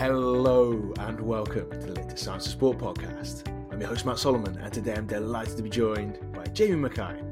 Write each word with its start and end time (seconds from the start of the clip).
Hello 0.00 0.94
and 1.00 1.20
welcome 1.20 1.68
to 1.72 1.76
the 1.76 1.92
latest 1.92 2.24
Science 2.24 2.46
for 2.46 2.52
Sport 2.52 2.78
podcast. 2.78 3.46
I'm 3.70 3.78
your 3.78 3.90
host 3.90 4.06
Matt 4.06 4.18
Solomon, 4.18 4.56
and 4.56 4.72
today 4.72 4.94
I'm 4.94 5.06
delighted 5.06 5.58
to 5.58 5.62
be 5.62 5.68
joined 5.68 6.32
by 6.32 6.42
Jamie 6.46 6.76
Mackay. 6.76 7.22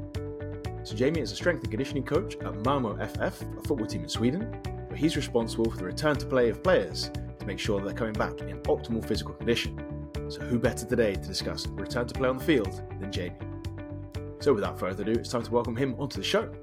So 0.83 0.95
Jamie 0.95 1.19
is 1.21 1.31
a 1.31 1.35
strength 1.35 1.63
and 1.63 1.71
conditioning 1.71 2.03
coach 2.03 2.35
at 2.35 2.63
Malmo 2.63 2.95
FF, 3.03 3.41
a 3.41 3.61
football 3.65 3.87
team 3.87 4.03
in 4.03 4.07
Sweden, 4.07 4.41
where 4.87 4.95
he's 4.95 5.15
responsible 5.15 5.71
for 5.71 5.77
the 5.77 5.83
return 5.83 6.15
to 6.17 6.27
play 6.27 6.49
of 6.49 6.61
players 6.61 7.09
to 7.39 7.45
make 7.47 7.57
sure 7.57 7.81
they're 7.81 7.91
coming 7.91 8.13
back 8.13 8.39
in 8.41 8.59
optimal 8.59 9.03
physical 9.03 9.33
condition. 9.33 9.75
So 10.27 10.41
who 10.41 10.59
better 10.59 10.85
today 10.85 11.15
to 11.15 11.27
discuss 11.27 11.65
return 11.65 12.05
to 12.05 12.13
play 12.13 12.29
on 12.29 12.37
the 12.37 12.43
field 12.43 12.83
than 12.99 13.11
Jamie? 13.11 13.35
So 14.41 14.53
without 14.53 14.77
further 14.77 15.01
ado, 15.01 15.13
it's 15.13 15.31
time 15.31 15.41
to 15.41 15.51
welcome 15.51 15.75
him 15.75 15.95
onto 15.97 16.17
the 16.19 16.23
show. 16.23 16.53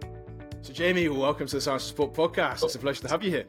So 0.63 0.73
Jamie, 0.73 1.09
welcome 1.09 1.49
to 1.49 1.57
the 1.57 1.61
Science 1.61 1.91
for 1.91 2.13
Sport 2.13 2.15
podcast. 2.15 2.63
It's 2.63 2.77
a 2.77 2.79
pleasure 2.79 3.03
to 3.03 3.09
have 3.09 3.25
you 3.25 3.33
here. 3.33 3.47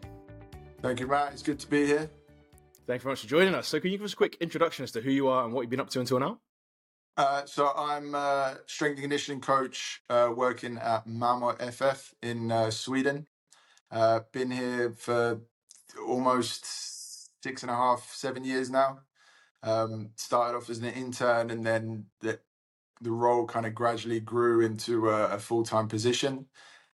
Thank 0.82 1.00
you, 1.00 1.05
Matt. 1.05 1.33
It's 1.33 1.43
good 1.43 1.60
to 1.60 1.68
be 1.68 1.86
here. 1.86 2.10
Thank 2.87 3.01
you 3.01 3.04
very 3.04 3.11
much 3.11 3.21
for 3.21 3.27
joining 3.27 3.54
us. 3.54 3.68
So, 3.68 3.82
can 3.82 3.91
you 3.91 3.97
give 3.97 4.05
us 4.05 4.14
a 4.14 4.15
quick 4.15 4.37
introduction 4.39 4.83
as 4.83 4.93
to 4.93 5.01
who 5.01 5.11
you 5.11 5.28
are 5.28 5.43
and 5.43 5.54
what 5.54 5.61
you've 5.61 5.69
been 5.69 5.82
up 5.82 5.89
to 5.89 6.00
until 6.00 6.19
now? 6.19 6.39
Uh, 7.18 7.43
so, 7.45 7.73
I'm 7.75 8.15
a 8.15 8.59
strength 8.65 8.93
and 8.93 9.01
conditioning 9.01 9.41
coach 9.41 10.01
uh, 10.09 10.32
working 10.33 10.78
at 10.78 11.05
Malmo 11.05 11.51
FF 11.55 12.14
in 12.21 12.50
uh, 12.50 12.71
Sweden. 12.71 13.28
Uh, 13.92 14.21
been 14.31 14.50
here 14.50 14.93
for 14.97 15.42
almost 16.07 17.43
six 17.43 17.61
and 17.61 17.69
a 17.69 17.75
half, 17.75 18.09
seven 18.14 18.45
years 18.45 18.69
now. 18.69 19.00
Um, 19.64 20.11
started 20.15 20.56
off 20.56 20.69
as 20.69 20.78
an 20.78 20.86
intern, 20.86 21.50
and 21.50 21.65
then 21.65 22.06
the 22.21 22.39
the 23.01 23.11
role 23.11 23.45
kind 23.45 23.65
of 23.65 23.75
gradually 23.75 24.21
grew 24.21 24.61
into 24.61 25.09
a, 25.09 25.31
a 25.31 25.39
full 25.39 25.64
time 25.64 25.89
position. 25.89 26.45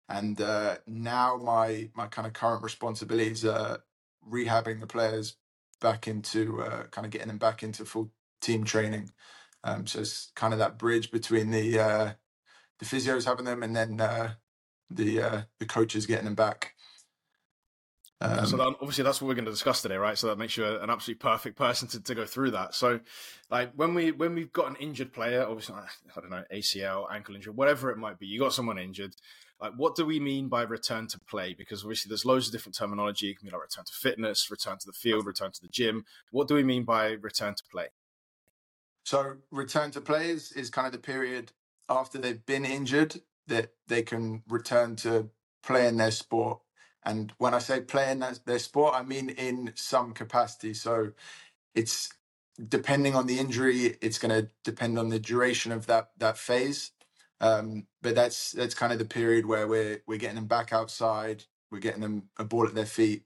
And 0.08 0.40
uh, 0.40 0.76
now 0.86 1.36
my 1.36 1.90
my 1.96 2.06
kind 2.06 2.28
of 2.28 2.32
current 2.32 2.62
responsibilities 2.62 3.44
are 3.44 3.80
rehabbing 4.30 4.78
the 4.78 4.86
players 4.86 5.34
back 5.80 6.06
into 6.06 6.62
uh, 6.62 6.84
kind 6.84 7.04
of 7.04 7.10
getting 7.10 7.28
them 7.28 7.38
back 7.38 7.62
into 7.62 7.84
full 7.84 8.10
team 8.40 8.64
training. 8.64 9.10
Um, 9.64 9.86
so 9.86 10.00
it's 10.00 10.32
kind 10.34 10.52
of 10.52 10.58
that 10.58 10.78
bridge 10.78 11.10
between 11.10 11.50
the 11.50 11.78
uh, 11.78 12.12
the 12.78 12.86
physios 12.86 13.24
having 13.24 13.44
them 13.44 13.62
and 13.62 13.74
then 13.76 14.00
uh, 14.00 14.34
the 14.90 15.22
uh, 15.22 15.40
the 15.58 15.66
coaches 15.66 16.06
getting 16.06 16.24
them 16.24 16.34
back. 16.34 16.74
Um, 18.22 18.44
so 18.44 18.58
that, 18.58 18.66
obviously 18.66 19.02
that's 19.02 19.22
what 19.22 19.28
we're 19.28 19.34
going 19.34 19.46
to 19.46 19.50
discuss 19.50 19.80
today, 19.80 19.96
right? 19.96 20.18
So 20.18 20.26
that 20.26 20.36
makes 20.36 20.54
you 20.54 20.66
an 20.66 20.90
absolutely 20.90 21.20
perfect 21.20 21.56
person 21.56 21.88
to, 21.88 22.00
to 22.00 22.14
go 22.14 22.26
through 22.26 22.50
that. 22.50 22.74
So, 22.74 23.00
like 23.50 23.72
when 23.74 23.94
we 23.94 24.12
when 24.12 24.34
we've 24.34 24.52
got 24.52 24.68
an 24.68 24.76
injured 24.76 25.12
player, 25.12 25.42
obviously 25.42 25.76
I 25.76 26.20
don't 26.20 26.30
know 26.30 26.44
ACL, 26.52 27.06
ankle 27.10 27.34
injury, 27.34 27.54
whatever 27.54 27.90
it 27.90 27.96
might 27.96 28.18
be, 28.18 28.26
you 28.26 28.38
got 28.38 28.52
someone 28.52 28.78
injured. 28.78 29.14
Like, 29.60 29.74
what 29.76 29.94
do 29.94 30.06
we 30.06 30.18
mean 30.18 30.48
by 30.48 30.62
return 30.62 31.06
to 31.08 31.20
play? 31.20 31.54
Because 31.54 31.82
obviously, 31.82 32.08
there's 32.08 32.24
loads 32.24 32.46
of 32.46 32.52
different 32.52 32.76
terminology. 32.76 33.30
It 33.30 33.38
can 33.38 33.46
be 33.46 33.52
like 33.52 33.62
return 33.62 33.84
to 33.84 33.92
fitness, 33.92 34.50
return 34.50 34.78
to 34.78 34.86
the 34.86 34.92
field, 34.92 35.26
return 35.26 35.52
to 35.52 35.60
the 35.60 35.68
gym. 35.68 36.04
What 36.30 36.48
do 36.48 36.54
we 36.54 36.64
mean 36.64 36.84
by 36.84 37.10
return 37.12 37.54
to 37.54 37.62
play? 37.70 37.88
So, 39.04 39.36
return 39.50 39.90
to 39.92 40.00
play 40.00 40.30
is, 40.30 40.52
is 40.52 40.70
kind 40.70 40.86
of 40.86 40.92
the 40.92 40.98
period 40.98 41.52
after 41.88 42.18
they've 42.18 42.44
been 42.44 42.64
injured 42.64 43.20
that 43.48 43.72
they 43.88 44.02
can 44.02 44.42
return 44.48 44.96
to 44.96 45.30
play 45.62 45.86
in 45.86 45.96
their 45.98 46.10
sport. 46.10 46.60
And 47.04 47.32
when 47.38 47.54
I 47.54 47.58
say 47.58 47.80
play 47.80 48.10
in 48.10 48.24
their 48.46 48.58
sport, 48.58 48.94
I 48.94 49.02
mean 49.02 49.30
in 49.30 49.72
some 49.74 50.12
capacity. 50.12 50.72
So, 50.72 51.12
it's 51.74 52.10
depending 52.68 53.14
on 53.14 53.26
the 53.26 53.38
injury, 53.38 53.96
it's 54.00 54.18
going 54.18 54.42
to 54.42 54.50
depend 54.64 54.98
on 54.98 55.08
the 55.08 55.18
duration 55.18 55.72
of 55.72 55.86
that 55.86 56.10
that 56.18 56.38
phase. 56.38 56.92
Um, 57.40 57.86
but 58.02 58.14
that's 58.14 58.52
that's 58.52 58.74
kind 58.74 58.92
of 58.92 58.98
the 58.98 59.04
period 59.04 59.46
where 59.46 59.66
we're 59.66 60.02
we're 60.06 60.18
getting 60.18 60.36
them 60.36 60.46
back 60.46 60.72
outside, 60.72 61.44
we're 61.70 61.78
getting 61.78 62.02
them 62.02 62.28
a 62.38 62.44
ball 62.44 62.66
at 62.66 62.74
their 62.74 62.86
feet, 62.86 63.24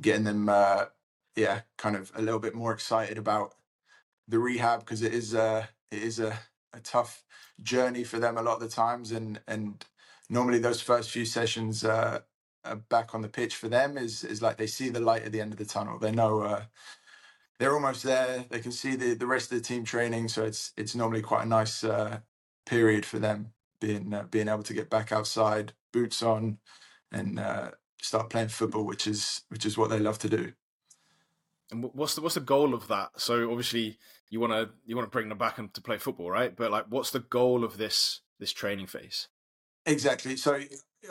getting 0.00 0.24
them 0.24 0.48
uh, 0.48 0.86
yeah, 1.36 1.62
kind 1.78 1.96
of 1.96 2.12
a 2.14 2.22
little 2.22 2.40
bit 2.40 2.54
more 2.54 2.72
excited 2.72 3.18
about 3.18 3.54
the 4.28 4.38
rehab 4.38 4.80
because 4.80 5.02
it 5.02 5.12
is 5.12 5.34
uh 5.34 5.66
it 5.90 6.02
is 6.02 6.20
a, 6.20 6.38
a 6.72 6.80
tough 6.80 7.24
journey 7.62 8.04
for 8.04 8.18
them 8.20 8.38
a 8.38 8.42
lot 8.42 8.54
of 8.54 8.60
the 8.60 8.68
times 8.68 9.10
and 9.10 9.40
and 9.48 9.84
normally 10.28 10.58
those 10.60 10.80
first 10.80 11.10
few 11.10 11.24
sessions 11.24 11.84
uh, 11.84 12.20
back 12.88 13.14
on 13.14 13.22
the 13.22 13.28
pitch 13.28 13.56
for 13.56 13.68
them 13.68 13.96
is 13.98 14.24
is 14.24 14.42
like 14.42 14.56
they 14.56 14.66
see 14.66 14.88
the 14.88 15.00
light 15.00 15.24
at 15.24 15.32
the 15.32 15.40
end 15.40 15.52
of 15.52 15.58
the 15.58 15.64
tunnel. 15.64 15.98
They 15.98 16.12
know 16.12 16.40
uh, 16.40 16.62
they're 17.58 17.74
almost 17.74 18.02
there. 18.02 18.44
They 18.50 18.60
can 18.60 18.72
see 18.72 18.96
the 18.96 19.14
the 19.14 19.26
rest 19.26 19.52
of 19.52 19.58
the 19.58 19.64
team 19.64 19.84
training, 19.84 20.28
so 20.28 20.44
it's 20.44 20.72
it's 20.76 20.94
normally 20.94 21.22
quite 21.22 21.44
a 21.44 21.48
nice 21.48 21.84
uh, 21.84 22.20
period 22.70 23.04
for 23.04 23.18
them 23.18 23.52
being 23.80 24.14
uh, 24.14 24.22
being 24.30 24.48
able 24.48 24.62
to 24.62 24.74
get 24.74 24.88
back 24.88 25.10
outside, 25.10 25.72
boots 25.92 26.22
on, 26.22 26.58
and 27.10 27.40
uh, 27.40 27.72
start 28.00 28.30
playing 28.30 28.48
football, 28.48 28.84
which 28.84 29.06
is 29.06 29.42
which 29.48 29.66
is 29.66 29.76
what 29.76 29.90
they 29.90 29.98
love 29.98 30.18
to 30.18 30.28
do. 30.28 30.52
And 31.72 31.90
what's 31.92 32.14
the 32.14 32.20
what's 32.20 32.36
the 32.36 32.40
goal 32.40 32.72
of 32.72 32.86
that? 32.88 33.10
So 33.16 33.50
obviously 33.50 33.98
you 34.28 34.38
want 34.38 34.52
to 34.52 34.70
you 34.86 34.94
want 34.96 35.06
to 35.06 35.10
bring 35.10 35.28
them 35.28 35.38
back 35.38 35.58
and 35.58 35.74
to 35.74 35.80
play 35.80 35.98
football, 35.98 36.30
right? 36.30 36.54
But 36.54 36.70
like, 36.70 36.86
what's 36.88 37.10
the 37.10 37.20
goal 37.20 37.64
of 37.64 37.76
this 37.76 38.20
this 38.38 38.52
training 38.52 38.86
phase? 38.86 39.28
Exactly. 39.84 40.36
So 40.36 40.60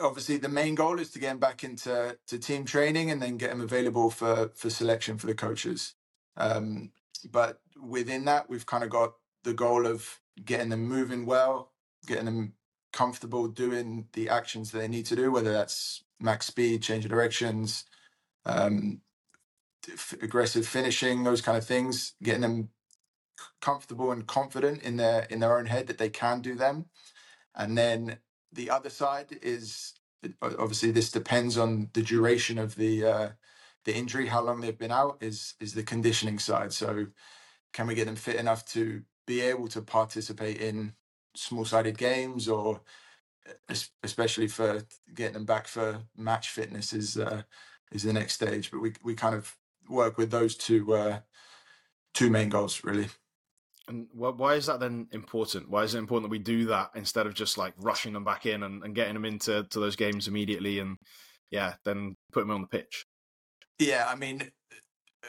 obviously 0.00 0.38
the 0.38 0.48
main 0.48 0.74
goal 0.74 0.98
is 0.98 1.10
to 1.10 1.18
get 1.18 1.28
them 1.28 1.38
back 1.38 1.62
into 1.62 2.16
to 2.26 2.38
team 2.38 2.64
training 2.64 3.10
and 3.10 3.20
then 3.20 3.36
get 3.36 3.50
them 3.50 3.60
available 3.60 4.10
for 4.10 4.50
for 4.54 4.70
selection 4.70 5.18
for 5.18 5.26
the 5.26 5.34
coaches. 5.34 5.94
Um, 6.36 6.92
but 7.30 7.60
within 7.82 8.24
that, 8.24 8.48
we've 8.48 8.66
kind 8.66 8.84
of 8.84 8.90
got 8.90 9.12
the 9.44 9.52
goal 9.52 9.86
of 9.86 10.20
getting 10.44 10.70
them 10.70 10.84
moving 10.86 11.26
well, 11.26 11.72
getting 12.06 12.26
them 12.26 12.54
comfortable 12.92 13.48
doing 13.48 14.08
the 14.14 14.28
actions 14.30 14.72
that 14.72 14.78
they 14.80 14.88
need 14.88 15.06
to 15.06 15.16
do, 15.16 15.32
whether 15.32 15.52
that's 15.52 16.04
max 16.20 16.46
speed, 16.46 16.82
change 16.82 17.04
of 17.06 17.10
directions, 17.12 17.84
um, 18.46 19.02
f- 19.88 20.14
aggressive 20.22 20.66
finishing, 20.66 21.24
those 21.24 21.42
kind 21.42 21.58
of 21.58 21.66
things, 21.66 22.14
getting 22.22 22.42
them 22.42 22.70
comfortable 23.62 24.12
and 24.12 24.26
confident 24.26 24.82
in 24.82 24.96
their 24.98 25.22
in 25.24 25.40
their 25.40 25.58
own 25.58 25.66
head 25.66 25.88
that 25.88 25.98
they 25.98 26.10
can 26.10 26.40
do 26.42 26.54
them. 26.56 26.86
And 27.56 27.78
then 27.78 28.18
the 28.52 28.70
other 28.70 28.90
side 28.90 29.38
is 29.42 29.94
obviously 30.42 30.92
this 30.92 31.12
depends 31.12 31.58
on 31.58 31.90
the 31.94 32.02
duration 32.02 32.58
of 32.58 32.76
the 32.76 33.04
uh, 33.06 33.30
the 33.86 33.94
injury, 33.96 34.28
how 34.28 34.42
long 34.42 34.60
they've 34.60 34.78
been 34.78 34.92
out 34.92 35.18
is 35.22 35.54
is 35.60 35.74
the 35.74 35.84
conditioning 35.84 36.38
side. 36.40 36.72
So 36.74 37.08
can 37.74 37.88
we 37.88 37.96
get 37.96 38.06
them 38.06 38.16
fit 38.16 38.36
enough 38.36 38.64
to 38.66 39.02
be 39.30 39.40
able 39.42 39.68
to 39.68 39.80
participate 39.80 40.60
in 40.60 40.92
small 41.36 41.64
sided 41.64 41.96
games 41.96 42.48
or 42.48 42.80
especially 44.02 44.48
for 44.48 44.82
getting 45.14 45.34
them 45.34 45.44
back 45.44 45.68
for 45.68 46.00
match 46.16 46.50
fitness 46.50 46.92
is 46.92 47.16
uh, 47.16 47.42
is 47.92 48.02
the 48.02 48.12
next 48.12 48.34
stage. 48.34 48.72
But 48.72 48.80
we 48.80 48.92
we 49.04 49.14
kind 49.14 49.36
of 49.36 49.56
work 49.88 50.18
with 50.18 50.32
those 50.32 50.56
two 50.56 50.92
uh, 50.94 51.20
two 52.12 52.28
main 52.28 52.48
goals 52.48 52.82
really. 52.82 53.06
And 53.86 54.08
why 54.12 54.54
is 54.54 54.66
that 54.66 54.80
then 54.80 55.06
important? 55.12 55.70
Why 55.70 55.84
is 55.84 55.94
it 55.94 55.98
important 55.98 56.28
that 56.28 56.38
we 56.38 56.54
do 56.54 56.66
that 56.66 56.90
instead 56.96 57.26
of 57.26 57.34
just 57.34 57.56
like 57.56 57.74
rushing 57.78 58.12
them 58.12 58.24
back 58.24 58.46
in 58.46 58.64
and, 58.64 58.84
and 58.84 58.94
getting 58.94 59.14
them 59.14 59.24
into 59.24 59.64
to 59.64 59.80
those 59.80 59.96
games 59.96 60.28
immediately 60.28 60.78
and 60.80 60.96
yeah, 61.50 61.74
then 61.84 62.16
put 62.32 62.40
them 62.40 62.50
on 62.50 62.62
the 62.62 62.68
pitch? 62.68 63.06
Yeah, 63.78 64.06
I 64.08 64.14
mean, 64.14 64.50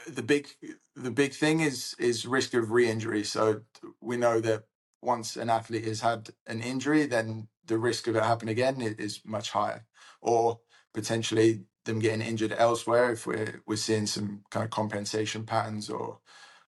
the 0.07 0.23
big 0.23 0.47
the 0.95 1.11
big 1.11 1.33
thing 1.33 1.59
is 1.59 1.95
is 1.99 2.25
risk 2.25 2.53
of 2.53 2.71
re-injury. 2.71 3.23
So 3.23 3.61
we 4.01 4.17
know 4.17 4.39
that 4.41 4.63
once 5.01 5.35
an 5.35 5.49
athlete 5.49 5.85
has 5.85 6.01
had 6.01 6.29
an 6.47 6.61
injury, 6.61 7.05
then 7.05 7.47
the 7.65 7.77
risk 7.77 8.07
of 8.07 8.15
it 8.15 8.23
happening 8.23 8.51
again 8.51 8.81
is 8.81 9.21
much 9.25 9.51
higher, 9.51 9.85
or 10.21 10.59
potentially 10.93 11.65
them 11.85 11.99
getting 11.99 12.21
injured 12.21 12.53
elsewhere 12.57 13.11
if 13.11 13.25
we're 13.25 13.61
we're 13.65 13.75
seeing 13.75 14.05
some 14.05 14.43
kind 14.51 14.63
of 14.63 14.69
compensation 14.69 15.45
patterns 15.45 15.89
or 15.89 16.19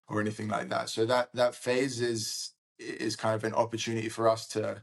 or 0.08 0.20
anything 0.20 0.48
like 0.48 0.68
that. 0.70 0.88
So 0.88 1.06
that 1.06 1.30
that 1.34 1.54
phase 1.54 2.00
is 2.00 2.52
is 2.78 3.16
kind 3.16 3.34
of 3.34 3.44
an 3.44 3.54
opportunity 3.54 4.08
for 4.08 4.28
us 4.28 4.48
to 4.48 4.82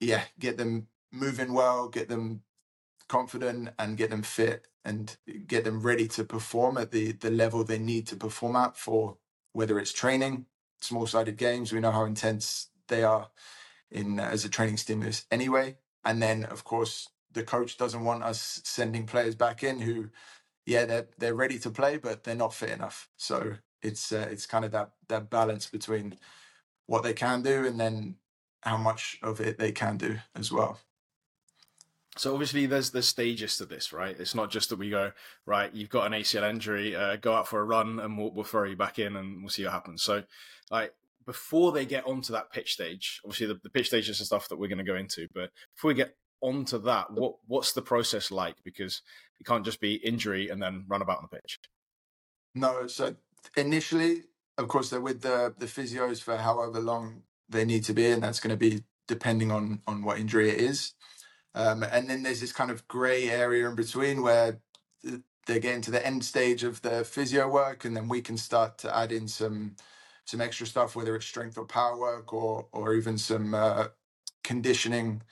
yeah 0.00 0.24
get 0.38 0.58
them 0.58 0.88
moving 1.12 1.52
well, 1.52 1.88
get 1.88 2.08
them 2.08 2.42
confident, 3.08 3.70
and 3.78 3.96
get 3.96 4.10
them 4.10 4.22
fit 4.22 4.66
and 4.84 5.16
get 5.46 5.64
them 5.64 5.82
ready 5.82 6.08
to 6.08 6.24
perform 6.24 6.78
at 6.78 6.90
the 6.92 7.12
the 7.12 7.30
level 7.30 7.64
they 7.64 7.78
need 7.78 8.06
to 8.08 8.16
perform 8.16 8.56
at 8.56 8.76
for 8.76 9.18
whether 9.52 9.78
it's 9.78 9.92
training 9.92 10.46
small 10.80 11.06
sided 11.06 11.36
games. 11.36 11.72
We 11.72 11.80
know 11.80 11.92
how 11.92 12.04
intense 12.04 12.68
they 12.88 13.02
are 13.02 13.30
in 13.90 14.20
uh, 14.20 14.24
as 14.24 14.44
a 14.44 14.48
training 14.48 14.76
stimulus 14.76 15.26
anyway. 15.30 15.76
And 16.04 16.22
then, 16.22 16.44
of 16.44 16.64
course, 16.64 17.08
the 17.32 17.42
coach 17.42 17.78
doesn't 17.78 18.04
want 18.04 18.22
us 18.22 18.60
sending 18.64 19.06
players 19.06 19.34
back 19.34 19.62
in 19.64 19.80
who, 19.80 20.10
yeah, 20.66 20.84
they're 20.84 21.08
they're 21.18 21.34
ready 21.34 21.58
to 21.60 21.70
play, 21.70 21.98
but 21.98 22.24
they're 22.24 22.34
not 22.34 22.54
fit 22.54 22.70
enough. 22.70 23.08
So 23.16 23.54
it's 23.82 24.12
uh, 24.12 24.28
it's 24.30 24.46
kind 24.46 24.64
of 24.64 24.72
that 24.72 24.92
that 25.08 25.30
balance 25.30 25.68
between 25.68 26.16
what 26.86 27.02
they 27.02 27.14
can 27.14 27.42
do 27.42 27.66
and 27.66 27.80
then 27.80 28.16
how 28.62 28.76
much 28.76 29.18
of 29.22 29.40
it 29.40 29.58
they 29.58 29.72
can 29.72 29.96
do 29.96 30.18
as 30.34 30.52
well. 30.52 30.80
So 32.16 32.32
obviously, 32.32 32.66
there's 32.66 32.90
there's 32.90 33.08
stages 33.08 33.56
to 33.56 33.66
this, 33.66 33.92
right? 33.92 34.14
It's 34.18 34.34
not 34.34 34.50
just 34.50 34.68
that 34.70 34.78
we 34.78 34.90
go 34.90 35.12
right. 35.46 35.74
You've 35.74 35.88
got 35.88 36.06
an 36.06 36.12
ACL 36.12 36.48
injury, 36.48 36.94
uh, 36.94 37.16
go 37.16 37.34
out 37.34 37.48
for 37.48 37.60
a 37.60 37.64
run, 37.64 37.98
and 37.98 38.16
we'll, 38.16 38.30
we'll 38.30 38.44
throw 38.44 38.64
you 38.64 38.76
back 38.76 38.98
in, 38.98 39.16
and 39.16 39.42
we'll 39.42 39.50
see 39.50 39.64
what 39.64 39.72
happens. 39.72 40.02
So, 40.02 40.22
like 40.70 40.94
before 41.26 41.72
they 41.72 41.86
get 41.86 42.06
onto 42.06 42.32
that 42.32 42.52
pitch 42.52 42.72
stage, 42.74 43.20
obviously 43.24 43.46
the, 43.46 43.58
the 43.62 43.70
pitch 43.70 43.88
stage 43.88 44.08
is 44.08 44.18
the 44.18 44.24
stuff 44.24 44.48
that 44.48 44.58
we're 44.58 44.68
going 44.68 44.78
to 44.78 44.84
go 44.84 44.96
into. 44.96 45.26
But 45.34 45.50
before 45.74 45.88
we 45.88 45.94
get 45.94 46.16
onto 46.40 46.78
that, 46.82 47.12
what 47.12 47.36
what's 47.46 47.72
the 47.72 47.82
process 47.82 48.30
like? 48.30 48.56
Because 48.64 49.02
it 49.40 49.46
can't 49.46 49.64
just 49.64 49.80
be 49.80 49.94
injury 49.94 50.48
and 50.50 50.62
then 50.62 50.84
run 50.86 51.02
about 51.02 51.18
on 51.18 51.28
the 51.30 51.36
pitch. 51.36 51.58
No, 52.54 52.86
so 52.86 53.16
initially, 53.56 54.24
of 54.58 54.68
course, 54.68 54.90
they're 54.90 55.00
with 55.00 55.22
the 55.22 55.54
the 55.58 55.66
physios 55.66 56.22
for 56.22 56.36
however 56.36 56.80
long 56.80 57.22
they 57.48 57.64
need 57.64 57.84
to 57.84 57.92
be, 57.92 58.06
and 58.06 58.22
that's 58.22 58.40
going 58.40 58.50
to 58.50 58.56
be 58.56 58.84
depending 59.08 59.50
on 59.50 59.80
on 59.86 60.02
what 60.02 60.18
injury 60.18 60.50
it 60.50 60.60
is. 60.60 60.94
Um, 61.54 61.84
and 61.84 62.10
then 62.10 62.22
there's 62.24 62.40
this 62.40 62.52
kind 62.52 62.70
of 62.70 62.88
grey 62.88 63.30
area 63.30 63.68
in 63.68 63.76
between 63.76 64.22
where 64.22 64.60
they're 65.46 65.60
getting 65.60 65.82
to 65.82 65.92
the 65.92 66.06
end 66.06 66.24
stage 66.24 66.64
of 66.64 66.82
the 66.82 67.04
physio 67.04 67.48
work, 67.48 67.84
and 67.84 67.96
then 67.96 68.08
we 68.08 68.22
can 68.22 68.38
start 68.38 68.78
to 68.78 68.96
add 68.96 69.12
in 69.12 69.28
some 69.28 69.76
some 70.26 70.40
extra 70.40 70.66
stuff, 70.66 70.96
whether 70.96 71.16
it's 71.16 71.26
strength 71.26 71.58
or 71.58 71.66
power 71.66 71.98
work, 71.98 72.32
or 72.32 72.68
or 72.72 72.94
even 72.94 73.18
some 73.18 73.54
uh, 73.54 73.88
conditioning, 74.44 75.22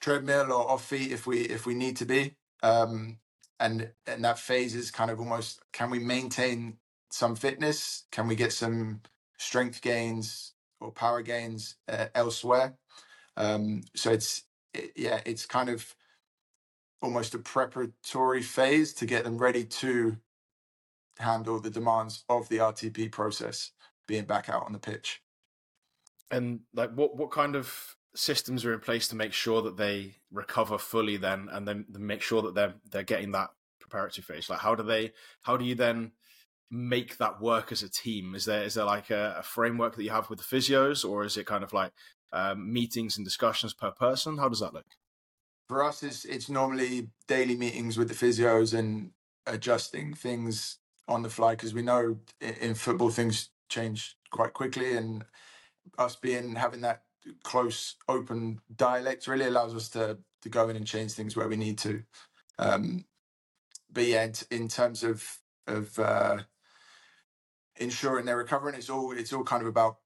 treadmill 0.00 0.52
or 0.52 0.70
off 0.70 0.84
feet 0.86 1.12
if 1.12 1.26
we 1.26 1.40
if 1.42 1.66
we 1.66 1.74
need 1.74 1.96
to 1.98 2.06
be. 2.06 2.36
Um, 2.62 3.18
and 3.60 3.90
and 4.06 4.24
that 4.24 4.38
phase 4.38 4.74
is 4.74 4.90
kind 4.90 5.10
of 5.10 5.20
almost 5.20 5.60
can 5.72 5.90
we 5.90 5.98
maintain 5.98 6.78
some 7.10 7.36
fitness? 7.36 8.04
Can 8.12 8.28
we 8.28 8.36
get 8.36 8.52
some 8.52 9.02
strength 9.38 9.82
gains 9.82 10.54
or 10.80 10.92
power 10.92 11.22
gains 11.22 11.76
uh, 11.88 12.06
elsewhere? 12.14 12.74
Um, 13.36 13.82
so 13.96 14.12
it's 14.12 14.44
it, 14.76 14.92
yeah, 14.96 15.20
it's 15.26 15.46
kind 15.46 15.68
of 15.68 15.94
almost 17.02 17.34
a 17.34 17.38
preparatory 17.38 18.42
phase 18.42 18.92
to 18.94 19.06
get 19.06 19.24
them 19.24 19.38
ready 19.38 19.64
to 19.64 20.16
handle 21.18 21.60
the 21.60 21.70
demands 21.70 22.24
of 22.28 22.48
the 22.48 22.58
RTP 22.58 23.10
process 23.10 23.72
being 24.06 24.24
back 24.24 24.48
out 24.48 24.64
on 24.64 24.72
the 24.72 24.78
pitch. 24.78 25.22
And 26.30 26.60
like 26.74 26.92
what 26.92 27.16
what 27.16 27.30
kind 27.30 27.54
of 27.56 27.96
systems 28.14 28.64
are 28.64 28.72
in 28.72 28.80
place 28.80 29.08
to 29.08 29.16
make 29.16 29.32
sure 29.32 29.62
that 29.62 29.76
they 29.76 30.16
recover 30.32 30.78
fully 30.78 31.16
then 31.18 31.48
and 31.52 31.68
then 31.68 31.84
make 31.90 32.22
sure 32.22 32.42
that 32.42 32.54
they're 32.54 32.74
they're 32.90 33.02
getting 33.02 33.32
that 33.32 33.50
preparatory 33.80 34.22
phase? 34.22 34.50
Like 34.50 34.60
how 34.60 34.74
do 34.74 34.82
they 34.82 35.12
how 35.42 35.56
do 35.56 35.64
you 35.64 35.74
then 35.74 36.12
make 36.70 37.18
that 37.18 37.40
work 37.40 37.70
as 37.70 37.82
a 37.82 37.90
team? 37.90 38.34
Is 38.34 38.44
there 38.44 38.64
is 38.64 38.74
there 38.74 38.84
like 38.84 39.10
a, 39.10 39.36
a 39.38 39.42
framework 39.42 39.96
that 39.96 40.02
you 40.02 40.10
have 40.10 40.28
with 40.28 40.40
the 40.40 40.56
physios 40.56 41.08
or 41.08 41.24
is 41.24 41.36
it 41.36 41.46
kind 41.46 41.62
of 41.62 41.72
like 41.72 41.92
um, 42.32 42.72
meetings 42.72 43.16
and 43.16 43.24
discussions 43.24 43.74
per 43.74 43.90
person? 43.90 44.38
How 44.38 44.48
does 44.48 44.60
that 44.60 44.74
look? 44.74 44.86
For 45.68 45.82
us, 45.82 46.02
it's 46.02 46.24
it's 46.24 46.48
normally 46.48 47.08
daily 47.26 47.56
meetings 47.56 47.98
with 47.98 48.08
the 48.08 48.14
physios 48.14 48.72
and 48.72 49.10
adjusting 49.46 50.14
things 50.14 50.78
on 51.08 51.22
the 51.22 51.30
fly 51.30 51.52
because 51.52 51.74
we 51.74 51.82
know 51.82 52.18
in, 52.40 52.74
football 52.74 53.10
things 53.10 53.50
change 53.68 54.16
quite 54.30 54.52
quickly, 54.52 54.96
and 54.96 55.24
us 55.98 56.16
being 56.16 56.54
having 56.54 56.82
that 56.82 57.02
close, 57.42 57.96
open 58.08 58.60
dialect 58.74 59.26
really 59.26 59.46
allows 59.46 59.74
us 59.74 59.88
to 59.90 60.18
to 60.42 60.48
go 60.48 60.68
in 60.68 60.76
and 60.76 60.86
change 60.86 61.12
things 61.12 61.36
where 61.36 61.48
we 61.48 61.56
need 61.56 61.78
to. 61.78 62.02
Um, 62.58 63.04
but 63.90 64.04
yeah, 64.04 64.28
in 64.50 64.68
terms 64.68 65.02
of 65.02 65.38
of 65.66 65.98
uh, 65.98 66.38
ensuring 67.76 68.26
they're 68.26 68.36
recovering, 68.36 68.74
it's 68.74 68.90
all 68.90 69.12
it's 69.12 69.32
all 69.32 69.44
kind 69.44 69.62
of 69.62 69.68
about 69.68 69.98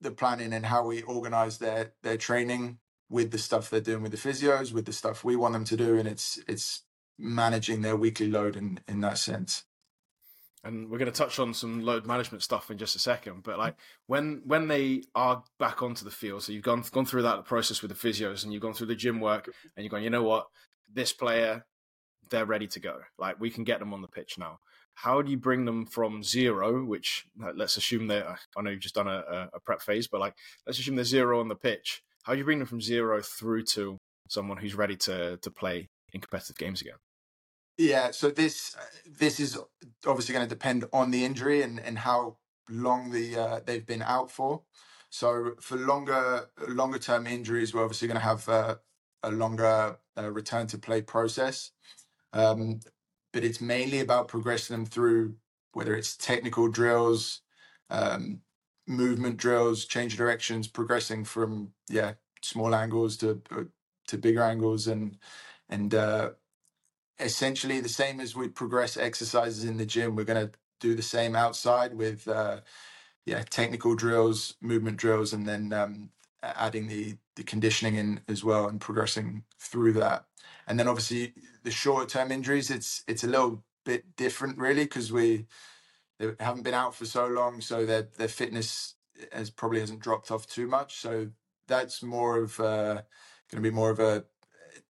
the 0.00 0.10
planning 0.10 0.52
and 0.52 0.66
how 0.66 0.86
we 0.86 1.02
organize 1.02 1.58
their 1.58 1.92
their 2.02 2.16
training 2.16 2.78
with 3.08 3.30
the 3.30 3.38
stuff 3.38 3.70
they're 3.70 3.80
doing 3.80 4.02
with 4.02 4.12
the 4.12 4.28
physios, 4.28 4.72
with 4.72 4.86
the 4.86 4.92
stuff 4.92 5.24
we 5.24 5.36
want 5.36 5.52
them 5.52 5.64
to 5.64 5.76
do, 5.76 5.98
and 5.98 6.08
it's 6.08 6.38
it's 6.48 6.82
managing 7.18 7.82
their 7.82 7.96
weekly 7.96 8.28
load 8.28 8.56
in 8.56 8.80
in 8.88 9.00
that 9.00 9.18
sense. 9.18 9.64
And 10.64 10.90
we're 10.90 10.98
going 10.98 11.12
to 11.12 11.16
touch 11.16 11.38
on 11.38 11.54
some 11.54 11.84
load 11.84 12.06
management 12.06 12.42
stuff 12.42 12.72
in 12.72 12.78
just 12.78 12.96
a 12.96 12.98
second. 12.98 13.44
But 13.44 13.58
like 13.58 13.74
mm-hmm. 13.74 13.82
when 14.06 14.42
when 14.44 14.68
they 14.68 15.04
are 15.14 15.44
back 15.58 15.82
onto 15.82 16.04
the 16.04 16.10
field, 16.10 16.42
so 16.42 16.52
you've 16.52 16.64
gone 16.64 16.84
gone 16.92 17.06
through 17.06 17.22
that 17.22 17.44
process 17.44 17.82
with 17.82 17.90
the 17.90 18.08
physios, 18.08 18.44
and 18.44 18.52
you've 18.52 18.62
gone 18.62 18.74
through 18.74 18.88
the 18.88 18.96
gym 18.96 19.20
work, 19.20 19.46
and 19.76 19.84
you're 19.84 19.90
going, 19.90 20.04
you 20.04 20.10
know 20.10 20.24
what, 20.24 20.48
this 20.92 21.12
player, 21.12 21.64
they're 22.30 22.46
ready 22.46 22.66
to 22.68 22.80
go. 22.80 22.98
Like 23.18 23.40
we 23.40 23.50
can 23.50 23.64
get 23.64 23.78
them 23.78 23.94
on 23.94 24.02
the 24.02 24.08
pitch 24.08 24.36
now 24.38 24.58
how 24.96 25.20
do 25.20 25.30
you 25.30 25.36
bring 25.36 25.66
them 25.66 25.84
from 25.84 26.22
zero, 26.22 26.82
which 26.82 27.26
let's 27.54 27.76
assume 27.76 28.06
that 28.08 28.26
I 28.56 28.62
know 28.62 28.70
you've 28.70 28.80
just 28.80 28.94
done 28.94 29.06
a, 29.06 29.50
a, 29.52 29.60
prep 29.60 29.82
phase, 29.82 30.08
but 30.08 30.20
like 30.20 30.34
let's 30.66 30.78
assume 30.78 30.96
they're 30.96 31.04
zero 31.04 31.38
on 31.38 31.48
the 31.48 31.54
pitch. 31.54 32.02
How 32.24 32.32
do 32.32 32.38
you 32.38 32.44
bring 32.44 32.58
them 32.58 32.66
from 32.66 32.80
zero 32.80 33.20
through 33.20 33.64
to 33.74 33.98
someone 34.28 34.56
who's 34.56 34.74
ready 34.74 34.96
to 34.96 35.36
to 35.36 35.50
play 35.50 35.88
in 36.14 36.20
competitive 36.22 36.56
games 36.56 36.80
again? 36.80 36.96
Yeah, 37.76 38.10
so 38.10 38.30
this 38.30 38.74
this 39.06 39.38
is 39.38 39.58
obviously 40.06 40.32
going 40.32 40.48
to 40.48 40.54
depend 40.54 40.86
on 40.94 41.10
the 41.10 41.26
injury 41.26 41.60
and 41.60 41.78
and 41.78 41.98
how 41.98 42.38
long 42.70 43.10
the 43.10 43.36
uh, 43.36 43.60
they've 43.64 43.86
been 43.86 44.02
out 44.02 44.30
for. 44.30 44.62
So 45.10 45.52
for 45.60 45.76
longer 45.76 46.48
longer 46.68 46.98
term 46.98 47.26
injuries, 47.26 47.74
we're 47.74 47.84
obviously 47.84 48.08
going 48.08 48.20
to 48.20 48.26
have 48.26 48.48
uh, 48.48 48.76
a 49.22 49.30
longer 49.30 49.98
uh, 50.16 50.30
return 50.32 50.66
to 50.68 50.78
play 50.78 51.02
process. 51.02 51.72
Um, 52.32 52.80
but 53.36 53.44
it's 53.44 53.60
mainly 53.60 54.00
about 54.00 54.28
progressing 54.28 54.74
them 54.74 54.86
through 54.86 55.34
whether 55.74 55.94
it's 55.94 56.16
technical 56.16 56.68
drills, 56.68 57.42
um, 57.90 58.40
movement 58.86 59.36
drills, 59.36 59.84
change 59.84 60.14
of 60.14 60.18
directions, 60.18 60.66
progressing 60.66 61.22
from 61.22 61.70
yeah 61.90 62.14
small 62.40 62.74
angles 62.74 63.14
to 63.18 63.42
uh, 63.50 63.64
to 64.08 64.16
bigger 64.16 64.42
angles, 64.42 64.86
and 64.86 65.18
and 65.68 65.94
uh, 65.94 66.30
essentially 67.20 67.78
the 67.78 67.90
same 67.90 68.20
as 68.20 68.34
we 68.34 68.48
progress 68.48 68.96
exercises 68.96 69.64
in 69.64 69.76
the 69.76 69.84
gym. 69.84 70.16
We're 70.16 70.24
going 70.24 70.46
to 70.48 70.52
do 70.80 70.94
the 70.94 71.02
same 71.02 71.36
outside 71.36 71.92
with 71.92 72.26
uh, 72.26 72.60
yeah 73.26 73.42
technical 73.50 73.94
drills, 73.94 74.54
movement 74.62 74.96
drills, 74.96 75.34
and 75.34 75.46
then 75.46 75.74
um, 75.74 76.08
adding 76.42 76.86
the 76.86 77.18
the 77.36 77.44
conditioning 77.44 77.96
in 77.96 78.20
as 78.28 78.42
well 78.42 78.66
and 78.66 78.80
progressing 78.80 79.44
through 79.60 79.92
that. 79.92 80.24
And 80.66 80.80
then 80.80 80.88
obviously 80.88 81.34
the 81.66 81.72
shorter 81.72 82.06
term 82.06 82.32
injuries, 82.32 82.70
it's 82.70 83.02
it's 83.08 83.24
a 83.24 83.28
little 83.28 83.64
bit 83.84 84.16
different 84.16 84.56
really 84.56 84.84
because 84.84 85.12
we 85.12 85.46
they 86.18 86.32
haven't 86.40 86.62
been 86.62 86.74
out 86.74 86.94
for 86.94 87.06
so 87.06 87.26
long, 87.26 87.60
so 87.60 87.84
their 87.84 88.08
their 88.16 88.28
fitness 88.28 88.94
has 89.32 89.50
probably 89.50 89.80
hasn't 89.80 90.00
dropped 90.00 90.30
off 90.30 90.46
too 90.46 90.68
much. 90.68 90.98
So 90.98 91.30
that's 91.66 92.04
more 92.04 92.38
of 92.38 92.60
uh, 92.60 93.02
going 93.50 93.62
to 93.62 93.70
be 93.70 93.70
more 93.70 93.90
of 93.90 93.98
a 93.98 94.24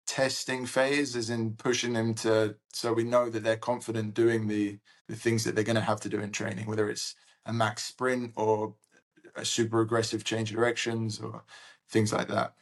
testing 0.06 0.66
phase, 0.66 1.16
as 1.16 1.30
in 1.30 1.54
pushing 1.54 1.94
them 1.94 2.14
to 2.16 2.56
so 2.74 2.92
we 2.92 3.04
know 3.04 3.30
that 3.30 3.42
they're 3.44 3.56
confident 3.56 4.14
doing 4.14 4.46
the 4.48 4.78
the 5.08 5.16
things 5.16 5.44
that 5.44 5.54
they're 5.54 5.64
going 5.64 5.76
to 5.76 5.82
have 5.92 6.00
to 6.02 6.10
do 6.10 6.20
in 6.20 6.32
training, 6.32 6.66
whether 6.66 6.90
it's 6.90 7.14
a 7.46 7.52
max 7.52 7.84
sprint 7.84 8.32
or 8.36 8.74
a 9.36 9.44
super 9.44 9.80
aggressive 9.80 10.22
change 10.22 10.50
of 10.50 10.56
directions 10.56 11.18
or 11.18 11.44
things 11.88 12.12
like 12.12 12.28
that. 12.28 12.54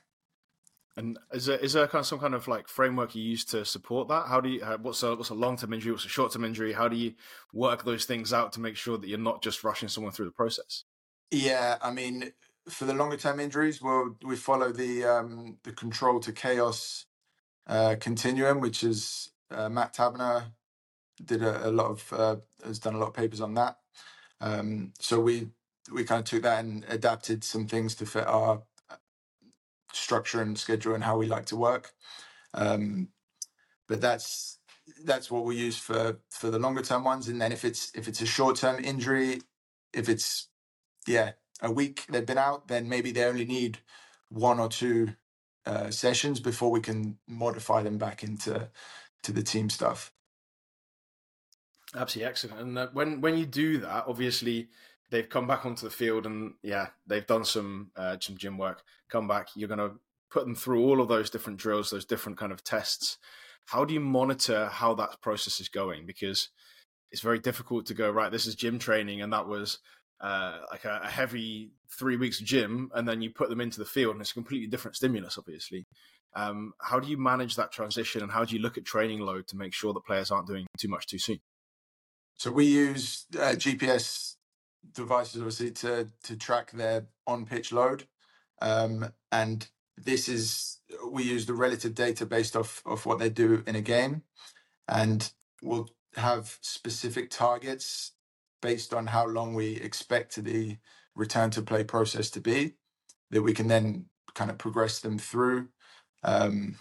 And 0.97 1.19
is 1.33 1.47
there 1.47 1.59
is 1.59 1.75
there 1.75 1.87
kind 1.87 2.01
of 2.01 2.07
some 2.07 2.19
kind 2.19 2.35
of 2.35 2.49
like 2.49 2.69
framework 2.69 3.15
you 3.15 3.23
use 3.23 3.45
to 3.47 3.65
support 3.65 4.09
that? 4.09 4.29
How 4.29 4.41
do 4.41 4.49
you 4.49 4.65
what's 4.81 5.03
a 5.03 5.15
what's 5.15 5.29
a 5.29 5.35
long 5.35 5.59
term 5.59 5.75
injury? 5.75 5.93
What's 5.93 6.07
a 6.07 6.09
short 6.09 6.33
term 6.33 6.45
injury? 6.45 6.73
How 6.73 6.89
do 6.89 6.97
you 6.97 7.15
work 7.53 7.85
those 7.85 8.07
things 8.07 8.33
out 8.33 8.53
to 8.55 8.61
make 8.61 8.77
sure 8.77 8.97
that 8.97 9.07
you're 9.07 9.19
not 9.19 9.43
just 9.43 9.63
rushing 9.63 9.89
someone 9.89 10.13
through 10.13 10.25
the 10.25 10.31
process? 10.31 10.85
Yeah, 11.31 11.77
I 11.83 11.91
mean, 11.91 12.33
for 12.69 12.87
the 12.87 12.95
longer 12.95 13.19
term 13.19 13.41
injuries, 13.41 13.83
well, 13.83 14.17
we 14.25 14.37
follow 14.37 14.73
the 14.73 15.05
um, 15.05 15.59
the 15.65 15.73
control 15.73 16.19
to 16.21 16.33
chaos 16.33 17.05
uh, 17.67 17.97
continuum, 18.01 18.61
which 18.61 18.83
is 18.83 19.33
uh, 19.51 19.69
Matt 19.69 19.95
Taberner 19.95 20.45
did 21.25 21.43
a, 21.43 21.69
a 21.69 21.71
lot 21.71 21.91
of 21.91 22.13
uh, 22.13 22.37
has 22.65 22.79
done 22.79 22.95
a 22.95 22.99
lot 22.99 23.09
of 23.09 23.15
papers 23.15 23.41
on 23.41 23.55
that. 23.55 23.77
Um, 24.41 24.93
so 24.99 25.21
we 25.21 25.49
we 25.93 26.05
kind 26.05 26.21
of 26.21 26.25
took 26.25 26.43
that 26.43 26.65
and 26.65 26.85
adapted 26.89 27.45
some 27.45 27.67
things 27.67 27.95
to 27.97 28.07
fit 28.07 28.27
our 28.27 28.63
structure 29.93 30.41
and 30.41 30.59
schedule 30.59 30.95
and 30.95 31.05
how 31.05 31.17
we 31.17 31.27
like 31.27 31.47
to 31.47 31.57
work. 31.57 31.93
Um, 32.55 33.09
but 33.89 34.01
that's 34.01 34.59
that's 35.05 35.31
what 35.31 35.45
we 35.45 35.57
use 35.57 35.79
for 35.79 36.19
for 36.31 36.51
the 36.51 36.59
longer 36.59 36.83
term 36.83 37.05
ones. 37.05 37.29
And 37.29 37.41
then 37.41 37.53
if 37.53 37.65
it's 37.65 37.91
if 37.95 38.09
it's 38.09 38.21
a 38.21 38.27
short 38.27 38.57
term 38.57 38.83
injury, 38.83 39.43
if 39.93 40.09
it's 40.09 40.49
yeah 41.07 41.33
a 41.63 41.71
week 41.71 42.07
they've 42.09 42.27
been 42.27 42.39
out, 42.39 42.69
then 42.69 42.89
maybe 42.89 43.13
they 43.13 43.25
only 43.25 43.45
need 43.45 43.79
one 44.29 44.59
or 44.59 44.69
two 44.69 45.15
uh, 45.65 45.91
sessions 45.91 46.41
before 46.41 46.71
we 46.71 46.81
can 46.81 47.19
modify 47.27 47.83
them 47.83 47.99
back 47.99 48.23
into 48.23 48.71
to 49.23 49.33
the 49.33 49.43
team 49.43 49.71
stuff. 49.71 50.13
Absolutely 51.95 52.29
excellent. 52.29 52.79
And 52.79 52.95
when 52.95 53.21
when 53.21 53.39
you 53.39 53.47
do 53.47 53.79
that, 53.79 54.05
obviously 54.07 54.69
they've 55.11 55.29
come 55.29 55.47
back 55.47 55.65
onto 55.65 55.85
the 55.85 55.91
field 55.91 56.27
and 56.27 56.55
yeah, 56.63 56.89
they've 57.07 57.27
done 57.27 57.45
some 57.45 57.91
uh, 57.97 58.17
some 58.21 58.37
gym 58.37 58.59
work. 58.59 58.83
Come 59.09 59.29
back, 59.29 59.49
you're 59.55 59.69
going 59.69 59.79
to 59.79 59.97
put 60.31 60.45
them 60.45 60.55
through 60.55 60.83
all 60.85 61.01
of 61.01 61.09
those 61.09 61.31
different 61.31 61.59
drills, 61.59 61.91
those 61.91 62.05
different 62.05 62.39
kind 62.39 62.53
of 62.53 62.65
tests. 62.65 63.19
How 63.67 63.85
do 63.85 63.95
you 63.95 64.01
monitor 64.01 64.67
how 64.67 64.95
that 64.95 65.21
process 65.21 65.61
is 65.61 65.69
going? 65.69 66.07
Because 66.07 66.51
it's 67.11 67.23
very 67.23 67.39
difficult 67.39 67.87
to 67.87 67.95
go 67.95 68.11
right. 68.11 68.31
This 68.31 68.47
is 68.47 68.55
gym 68.55 68.79
training, 68.79 69.23
and 69.23 69.33
that 69.33 69.47
was 69.47 69.79
uh, 70.21 70.59
like 70.71 70.85
a, 70.85 71.01
a, 71.05 71.09
heavy 71.09 71.71
three 71.91 72.17
weeks 72.17 72.39
gym, 72.39 72.91
and 72.95 73.09
then 73.09 73.23
you 73.23 73.31
put 73.31 73.49
them 73.49 73.61
into 73.61 73.79
the 73.79 73.85
field, 73.85 74.13
and 74.13 74.21
it's 74.21 74.31
a 74.31 74.35
completely 74.35 74.67
different 74.67 74.97
stimulus, 74.97 75.39
obviously. 75.39 75.87
Um, 76.35 76.73
how 76.81 77.01
do 77.01 77.09
you 77.09 77.17
manage 77.17 77.57
that 77.57 77.73
transition, 77.73 78.23
and 78.23 78.31
how 78.31 78.45
do 78.45 78.55
you 78.55 78.61
look 78.61 78.77
at 78.77 78.85
training 78.85 79.21
load 79.21 79.47
to 79.49 79.57
make 79.57 79.73
sure 79.73 79.93
that 79.95 80.05
players 80.05 80.31
aren't 80.31 80.47
doing 80.47 80.67
too 80.79 80.89
much 80.89 81.07
too 81.07 81.19
soon? 81.19 81.39
So 82.39 82.51
we 82.51 82.67
use 82.67 83.25
uh, 83.35 83.55
GPS 83.57 84.26
devices 84.95 85.41
obviously 85.41 85.71
to 85.73 86.09
to 86.25 86.37
track 86.37 86.71
their 86.73 87.07
on 87.27 87.47
pitch 87.47 87.73
load, 87.73 88.07
um, 88.63 89.13
and 89.33 89.69
this 89.97 90.29
is 90.29 90.81
we 91.11 91.23
use 91.23 91.47
the 91.47 91.55
relative 91.55 91.95
data 91.95 92.27
based 92.27 92.57
off 92.57 92.83
of 92.87 93.07
what 93.07 93.19
they 93.19 93.31
do 93.31 93.63
in 93.67 93.77
a 93.77 93.81
game, 93.81 94.23
and 94.89 95.33
we'll 95.63 95.89
have 96.17 96.59
specific 96.61 97.31
targets 97.31 98.13
based 98.63 98.95
on 98.95 99.07
how 99.07 99.27
long 99.27 99.55
we 99.55 99.77
expect 99.77 100.43
the 100.43 100.79
return 101.15 101.51
to 101.51 101.63
play 101.63 101.85
process 101.85 102.31
to 102.31 102.41
be 102.41 102.75
that 103.31 103.43
we 103.43 103.53
can 103.53 103.69
then 103.69 104.07
kind 104.35 104.51
of 104.51 104.59
progress 104.59 105.01
them 105.01 105.19
through. 105.19 105.69
Um, 106.23 106.77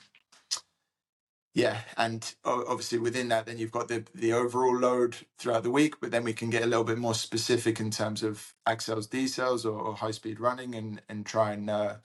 yeah, 1.56 1.80
and 1.98 2.36
obviously 2.70 3.00
within 3.00 3.30
that, 3.30 3.48
then 3.48 3.60
you've 3.60 3.74
got 3.74 3.90
the 3.90 4.06
the 4.16 4.34
overall 4.34 4.78
load 4.80 5.18
throughout 5.40 5.66
the 5.66 5.72
week, 5.72 5.96
but 6.02 6.12
then 6.12 6.26
we 6.26 6.34
can 6.34 6.50
get 6.52 6.64
a 6.64 6.68
little 6.68 6.86
bit 6.86 7.00
more 7.00 7.16
specific 7.16 7.82
in 7.82 7.92
terms 7.92 8.24
of 8.24 8.56
accels, 8.70 9.10
decels, 9.10 9.66
or, 9.66 9.72
or 9.80 9.96
high 9.96 10.14
speed 10.14 10.40
running, 10.42 10.76
and 10.76 11.04
and 11.10 11.28
try 11.28 11.54
and 11.54 11.70
uh, 11.70 11.96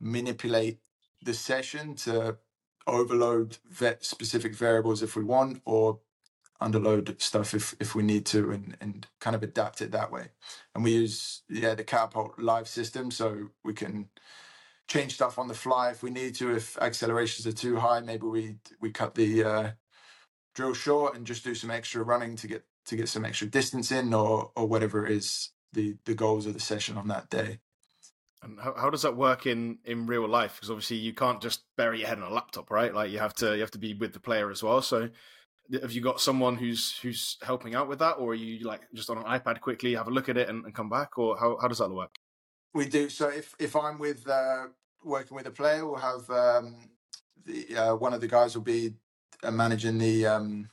manipulate 0.00 0.80
the 1.24 1.34
session 1.34 1.94
to 1.96 2.38
overload 2.86 3.58
specific 4.02 4.54
variables 4.54 5.02
if 5.02 5.16
we 5.16 5.24
want, 5.24 5.62
or 5.66 6.00
underload 6.62 7.20
stuff 7.22 7.54
if 7.54 7.76
if 7.80 7.94
we 7.94 8.02
need 8.04 8.26
to, 8.26 8.52
and 8.52 8.76
and 8.80 9.06
kind 9.20 9.36
of 9.36 9.42
adapt 9.44 9.82
it 9.82 9.92
that 9.92 10.12
way. 10.12 10.28
And 10.74 10.84
we 10.84 10.92
use 10.92 11.42
yeah 11.50 11.74
the 11.76 11.84
catapult 11.84 12.38
live 12.38 12.68
system, 12.68 13.10
so 13.12 13.50
we 13.64 13.74
can 13.74 14.08
change 14.92 15.14
stuff 15.14 15.38
on 15.38 15.48
the 15.48 15.54
fly 15.54 15.90
if 15.90 16.02
we 16.02 16.10
need 16.10 16.34
to. 16.36 16.54
If 16.54 16.76
accelerations 16.78 17.46
are 17.46 17.56
too 17.56 17.78
high, 17.78 18.00
maybe 18.00 18.26
we 18.26 18.56
we 18.80 18.90
cut 18.90 19.14
the 19.14 19.44
uh, 19.44 19.70
drill 20.54 20.74
short 20.74 21.16
and 21.16 21.26
just 21.26 21.44
do 21.44 21.54
some 21.54 21.70
extra 21.70 22.02
running 22.02 22.36
to 22.36 22.46
get 22.46 22.64
to 22.86 22.96
get 22.96 23.08
some 23.08 23.24
extra 23.24 23.46
distance 23.46 23.90
in, 23.90 24.12
or 24.12 24.52
or 24.54 24.66
whatever 24.66 25.06
it 25.06 25.12
is 25.12 25.50
the 25.72 25.96
the 26.04 26.14
goals 26.14 26.46
of 26.46 26.54
the 26.54 26.60
session 26.60 26.98
on 26.98 27.08
that 27.08 27.30
day. 27.30 27.60
And 28.42 28.58
how, 28.58 28.74
how 28.76 28.90
does 28.90 29.02
that 29.02 29.16
work 29.16 29.46
in 29.46 29.78
in 29.84 30.06
real 30.06 30.28
life? 30.28 30.56
Because 30.56 30.70
obviously 30.70 30.98
you 30.98 31.14
can't 31.14 31.40
just 31.40 31.62
bury 31.76 32.00
your 32.00 32.08
head 32.08 32.18
on 32.18 32.30
a 32.30 32.34
laptop, 32.34 32.70
right? 32.70 32.94
Like 32.94 33.10
you 33.10 33.18
have 33.18 33.34
to 33.36 33.54
you 33.54 33.60
have 33.60 33.70
to 33.72 33.78
be 33.78 33.94
with 33.94 34.12
the 34.12 34.20
player 34.20 34.50
as 34.50 34.62
well. 34.62 34.82
So 34.82 35.08
have 35.80 35.92
you 35.92 36.02
got 36.02 36.20
someone 36.20 36.56
who's 36.56 36.98
who's 36.98 37.38
helping 37.42 37.74
out 37.74 37.88
with 37.88 38.00
that, 38.00 38.14
or 38.14 38.32
are 38.32 38.34
you 38.34 38.66
like 38.66 38.82
just 38.94 39.08
on 39.08 39.16
an 39.16 39.24
iPad 39.24 39.60
quickly 39.60 39.94
have 39.94 40.08
a 40.08 40.10
look 40.10 40.28
at 40.28 40.36
it 40.36 40.48
and, 40.48 40.64
and 40.66 40.74
come 40.74 40.90
back, 40.90 41.16
or 41.18 41.38
how 41.38 41.56
how 41.60 41.68
does 41.68 41.78
that 41.78 41.90
work? 41.90 42.10
We 42.74 42.86
do. 42.86 43.08
So 43.08 43.28
if 43.28 43.54
if 43.58 43.76
I'm 43.76 43.98
with 43.98 44.28
uh, 44.28 44.66
working 45.04 45.36
with 45.36 45.46
a 45.46 45.50
player, 45.50 45.86
we'll 45.86 45.96
have 45.96 46.28
um, 46.30 46.76
the 47.44 47.76
uh, 47.76 47.94
one 47.96 48.14
of 48.14 48.20
the 48.20 48.28
guys 48.28 48.54
will 48.54 48.62
be 48.62 48.94
uh, 49.42 49.50
managing 49.50 49.98
the 49.98 50.26
um, 50.26 50.70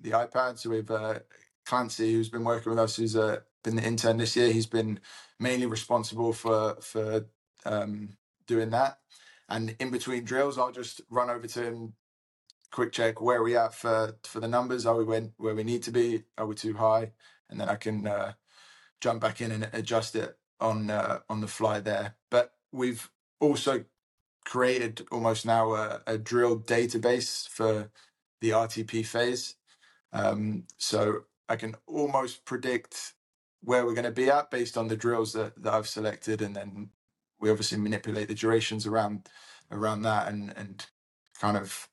the 0.00 0.10
iPad. 0.10 0.58
So 0.58 0.70
we've 0.70 0.90
uh, 0.90 1.20
Clancy, 1.66 2.12
who's 2.12 2.28
been 2.28 2.44
working 2.44 2.70
with 2.70 2.78
us, 2.78 2.96
who's 2.96 3.16
uh, 3.16 3.40
been 3.62 3.76
the 3.76 3.84
intern 3.84 4.18
this 4.18 4.36
year. 4.36 4.52
He's 4.52 4.66
been 4.66 5.00
mainly 5.38 5.66
responsible 5.66 6.32
for 6.32 6.76
for 6.80 7.26
um, 7.64 8.16
doing 8.46 8.70
that. 8.70 8.98
And 9.48 9.76
in 9.78 9.90
between 9.90 10.24
drills, 10.24 10.58
I'll 10.58 10.72
just 10.72 11.00
run 11.10 11.30
over 11.30 11.46
to 11.46 11.62
him, 11.62 11.94
quick 12.70 12.92
check 12.92 13.20
where 13.20 13.42
we 13.42 13.56
at 13.56 13.74
for 13.74 14.16
for 14.24 14.40
the 14.40 14.48
numbers. 14.48 14.86
Are 14.86 14.96
we 14.96 15.04
went 15.04 15.32
where 15.36 15.54
we 15.54 15.64
need 15.64 15.82
to 15.84 15.92
be? 15.92 16.24
Are 16.38 16.46
we 16.46 16.54
too 16.54 16.74
high? 16.74 17.12
And 17.50 17.60
then 17.60 17.68
I 17.68 17.76
can 17.76 18.06
uh, 18.06 18.32
jump 19.00 19.20
back 19.20 19.40
in 19.40 19.50
and 19.52 19.68
adjust 19.72 20.16
it 20.16 20.38
on 20.60 20.90
uh, 20.90 21.20
on 21.28 21.40
the 21.40 21.48
fly 21.48 21.80
there. 21.80 22.16
But 22.30 22.54
we've 22.72 23.10
also 23.42 23.84
created 24.44 25.06
almost 25.10 25.44
now 25.44 25.74
a, 25.74 26.00
a 26.06 26.16
drill 26.16 26.58
database 26.58 27.48
for 27.48 27.90
the 28.40 28.50
RTP 28.50 29.04
phase. 29.04 29.56
Um, 30.12 30.64
so 30.78 31.24
I 31.48 31.56
can 31.56 31.74
almost 31.86 32.44
predict 32.44 33.14
where 33.62 33.84
we're 33.84 33.94
going 33.94 34.04
to 34.04 34.10
be 34.10 34.30
at 34.30 34.50
based 34.50 34.76
on 34.76 34.88
the 34.88 34.96
drills 34.96 35.32
that, 35.32 35.60
that 35.62 35.74
I've 35.74 35.88
selected, 35.88 36.40
and 36.40 36.54
then 36.54 36.90
we 37.40 37.50
obviously 37.50 37.78
manipulate 37.78 38.28
the 38.28 38.34
durations 38.34 38.86
around 38.86 39.28
around 39.70 40.02
that, 40.02 40.28
and 40.28 40.52
and 40.56 40.86
kind 41.40 41.56
of 41.56 41.88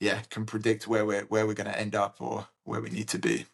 yeah 0.00 0.20
can 0.30 0.44
predict 0.44 0.86
where 0.88 1.06
we're 1.06 1.24
where 1.24 1.46
we're 1.46 1.54
going 1.54 1.70
to 1.70 1.78
end 1.78 1.94
up 1.94 2.16
or 2.20 2.48
where 2.64 2.80
we 2.80 2.90
need 2.90 3.08
to 3.08 3.18
be. 3.18 3.46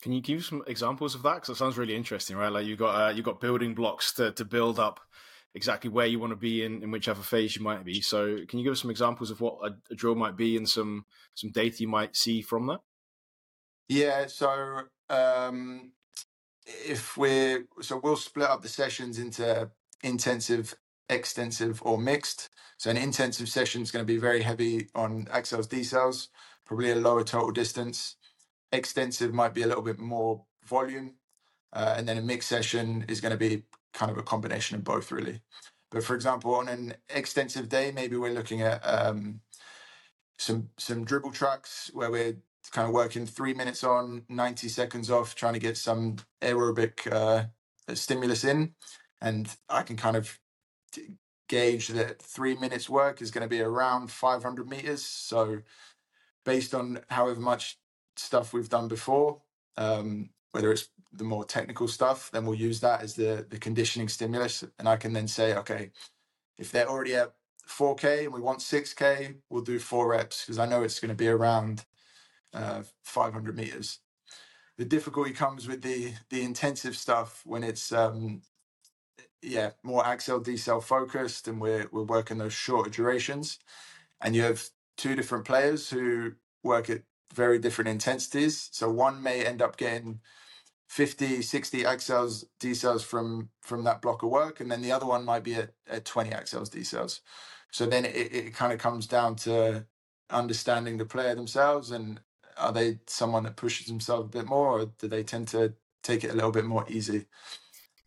Can 0.00 0.12
you 0.12 0.20
give 0.20 0.44
some 0.44 0.64
examples 0.66 1.14
of 1.14 1.22
that? 1.22 1.34
Because 1.34 1.50
it 1.50 1.58
sounds 1.58 1.78
really 1.78 1.94
interesting, 1.94 2.36
right? 2.36 2.52
Like 2.52 2.66
you've 2.66 2.78
got 2.78 2.94
uh, 2.94 3.12
you've 3.12 3.24
got 3.24 3.40
building 3.40 3.74
blocks 3.74 4.12
to 4.14 4.32
to 4.32 4.44
build 4.44 4.78
up 4.78 5.00
exactly 5.54 5.90
where 5.90 6.06
you 6.06 6.18
want 6.18 6.32
to 6.32 6.36
be 6.36 6.64
in 6.64 6.82
in 6.82 6.90
whichever 6.90 7.22
phase 7.22 7.56
you 7.56 7.62
might 7.62 7.84
be. 7.84 8.00
So, 8.00 8.38
can 8.48 8.58
you 8.58 8.64
give 8.64 8.72
us 8.72 8.82
some 8.82 8.90
examples 8.90 9.30
of 9.30 9.40
what 9.40 9.58
a, 9.62 9.74
a 9.90 9.94
drill 9.94 10.14
might 10.14 10.36
be 10.36 10.56
and 10.56 10.68
some 10.68 11.04
some 11.34 11.50
data 11.50 11.80
you 11.80 11.88
might 11.88 12.16
see 12.16 12.42
from 12.42 12.66
that? 12.66 12.80
Yeah. 13.88 14.26
So, 14.26 14.82
um, 15.08 15.92
if 16.66 17.16
we're 17.16 17.64
so 17.80 18.00
we'll 18.02 18.16
split 18.16 18.48
up 18.48 18.62
the 18.62 18.68
sessions 18.68 19.18
into 19.18 19.70
intensive, 20.02 20.74
extensive, 21.08 21.82
or 21.84 21.98
mixed. 21.98 22.48
So, 22.78 22.90
an 22.90 22.96
intensive 22.96 23.48
session 23.48 23.82
is 23.82 23.90
going 23.90 24.04
to 24.04 24.12
be 24.12 24.18
very 24.18 24.42
heavy 24.42 24.88
on 24.94 25.26
accels, 25.26 25.68
decels, 25.68 26.28
probably 26.64 26.90
a 26.90 26.96
lower 26.96 27.24
total 27.24 27.52
distance 27.52 28.16
extensive 28.72 29.32
might 29.32 29.54
be 29.54 29.62
a 29.62 29.66
little 29.66 29.82
bit 29.82 29.98
more 29.98 30.44
volume, 30.64 31.14
uh, 31.72 31.94
and 31.96 32.08
then 32.08 32.18
a 32.18 32.22
mixed 32.22 32.48
session 32.48 33.04
is 33.08 33.20
going 33.20 33.32
to 33.32 33.38
be 33.38 33.62
kind 33.94 34.10
of 34.12 34.18
a 34.18 34.22
combination 34.22 34.76
of 34.76 34.84
both, 34.84 35.12
really. 35.12 35.40
But 35.90 36.04
for 36.04 36.14
example, 36.14 36.54
on 36.54 36.68
an 36.68 36.94
extensive 37.10 37.68
day, 37.68 37.92
maybe 37.92 38.16
we're 38.16 38.34
looking 38.34 38.62
at 38.62 38.80
um, 38.82 39.40
some 40.38 40.70
some 40.78 41.04
dribble 41.04 41.32
tracks 41.32 41.90
where 41.94 42.10
we're 42.10 42.36
kind 42.72 42.88
of 42.88 42.94
working 42.94 43.26
three 43.26 43.54
minutes 43.54 43.84
on, 43.84 44.24
ninety 44.28 44.68
seconds 44.68 45.10
off, 45.10 45.34
trying 45.34 45.54
to 45.54 45.60
get 45.60 45.76
some 45.76 46.16
aerobic 46.42 47.12
uh, 47.12 47.44
stimulus 47.94 48.44
in, 48.44 48.74
and 49.22 49.54
I 49.68 49.82
can 49.82 49.96
kind 49.96 50.16
of 50.16 50.38
gauge 51.48 51.88
that 51.88 52.22
three 52.22 52.56
minutes 52.56 52.88
work 52.88 53.20
is 53.22 53.30
going 53.30 53.42
to 53.42 53.48
be 53.48 53.60
around 53.60 54.10
500 54.10 54.68
meters. 54.68 55.04
So 55.04 55.60
based 56.44 56.74
on 56.74 57.00
however 57.10 57.40
much 57.40 57.78
stuff 58.16 58.52
we've 58.52 58.68
done 58.68 58.88
before, 58.88 59.42
um, 59.76 60.30
whether 60.52 60.72
it's 60.72 60.88
the 61.12 61.24
more 61.24 61.44
technical 61.44 61.88
stuff, 61.88 62.30
then 62.32 62.46
we'll 62.46 62.56
use 62.58 62.80
that 62.80 63.02
as 63.02 63.14
the 63.14 63.46
the 63.48 63.58
conditioning 63.58 64.08
stimulus, 64.08 64.64
and 64.78 64.88
I 64.88 64.96
can 64.96 65.12
then 65.12 65.28
say, 65.28 65.54
okay, 65.56 65.90
if 66.58 66.72
they're 66.72 66.88
already 66.88 67.14
at 67.14 67.34
4K 67.68 68.24
and 68.24 68.32
we 68.32 68.40
want 68.40 68.60
6K, 68.60 69.36
we'll 69.50 69.62
do 69.62 69.78
four 69.78 70.08
reps 70.08 70.44
because 70.44 70.58
I 70.58 70.66
know 70.66 70.82
it's 70.82 71.00
going 71.00 71.10
to 71.10 71.14
be 71.14 71.28
around 71.28 71.84
uh, 72.54 72.82
500 73.04 73.56
meters. 73.56 74.00
The 74.78 74.84
difficulty 74.84 75.32
comes 75.32 75.68
with 75.68 75.82
the 75.82 76.14
the 76.30 76.42
intensive 76.42 76.96
stuff 76.96 77.42
when 77.44 77.64
it's 77.64 77.92
um, 77.92 78.42
yeah 79.42 79.72
more 79.82 80.04
accel 80.04 80.44
decel 80.44 80.82
focused 80.82 81.48
and 81.48 81.60
we're 81.60 81.88
we're 81.92 82.04
working 82.04 82.38
those 82.38 82.54
shorter 82.54 82.90
durations, 82.90 83.58
and 84.20 84.36
you 84.36 84.42
have 84.42 84.68
two 84.96 85.16
different 85.16 85.44
players 85.44 85.90
who 85.90 86.32
work 86.64 86.90
at 86.90 87.02
very 87.34 87.58
different 87.58 87.88
intensities. 87.88 88.68
So 88.72 88.90
one 88.90 89.22
may 89.22 89.44
end 89.44 89.62
up 89.62 89.76
getting 89.76 90.20
50, 90.92 91.40
60 91.40 91.84
accels, 91.84 92.44
decels 92.60 93.02
from 93.02 93.48
from 93.62 93.82
that 93.84 94.02
block 94.02 94.22
of 94.22 94.28
work, 94.28 94.60
and 94.60 94.70
then 94.70 94.82
the 94.82 94.92
other 94.92 95.06
one 95.06 95.24
might 95.24 95.42
be 95.42 95.54
at, 95.54 95.70
at 95.88 96.04
20 96.04 96.28
accels, 96.28 96.68
decels. 96.68 97.20
So 97.70 97.86
then 97.86 98.04
it, 98.04 98.10
it 98.10 98.54
kind 98.54 98.74
of 98.74 98.78
comes 98.78 99.06
down 99.06 99.36
to 99.36 99.86
understanding 100.28 100.98
the 100.98 101.06
player 101.06 101.34
themselves 101.34 101.92
and 101.92 102.20
are 102.58 102.72
they 102.72 102.98
someone 103.06 103.44
that 103.44 103.56
pushes 103.56 103.86
themselves 103.86 104.26
a 104.26 104.38
bit 104.38 104.46
more 104.46 104.80
or 104.80 104.86
do 104.98 105.08
they 105.08 105.22
tend 105.22 105.48
to 105.48 105.72
take 106.02 106.24
it 106.24 106.30
a 106.30 106.34
little 106.34 106.52
bit 106.52 106.66
more 106.66 106.84
easy? 106.88 107.24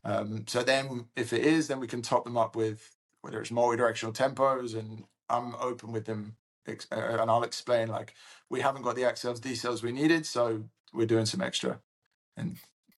Um, 0.03 0.45
so 0.47 0.61
then 0.61 1.07
if 1.15 1.33
it 1.33 1.43
is, 1.43 1.67
then 1.67 1.79
we 1.79 1.87
can 1.87 2.03
top 2.03 2.23
them 2.23 2.37
up 2.37 2.55
with 2.55 2.95
whether 3.21 3.41
it's 3.41 3.49
multi-directional 3.49 4.13
tempos 4.13 4.77
and 4.77 5.05
I'm 5.27 5.55
open 5.55 5.91
with 5.91 6.05
them 6.05 6.35
uh, 6.67 6.73
and 6.93 7.31
I'll 7.31 7.41
explain 7.41 7.87
like 7.87 8.13
we 8.51 8.61
haven't 8.61 8.83
got 8.83 8.95
the 8.95 9.01
accels 9.01 9.39
decels 9.39 9.81
we 9.81 9.91
needed, 9.91 10.27
so 10.27 10.65
we're 10.93 11.07
doing 11.07 11.25
some 11.25 11.41
extra. 11.41 11.79
And 12.37 12.57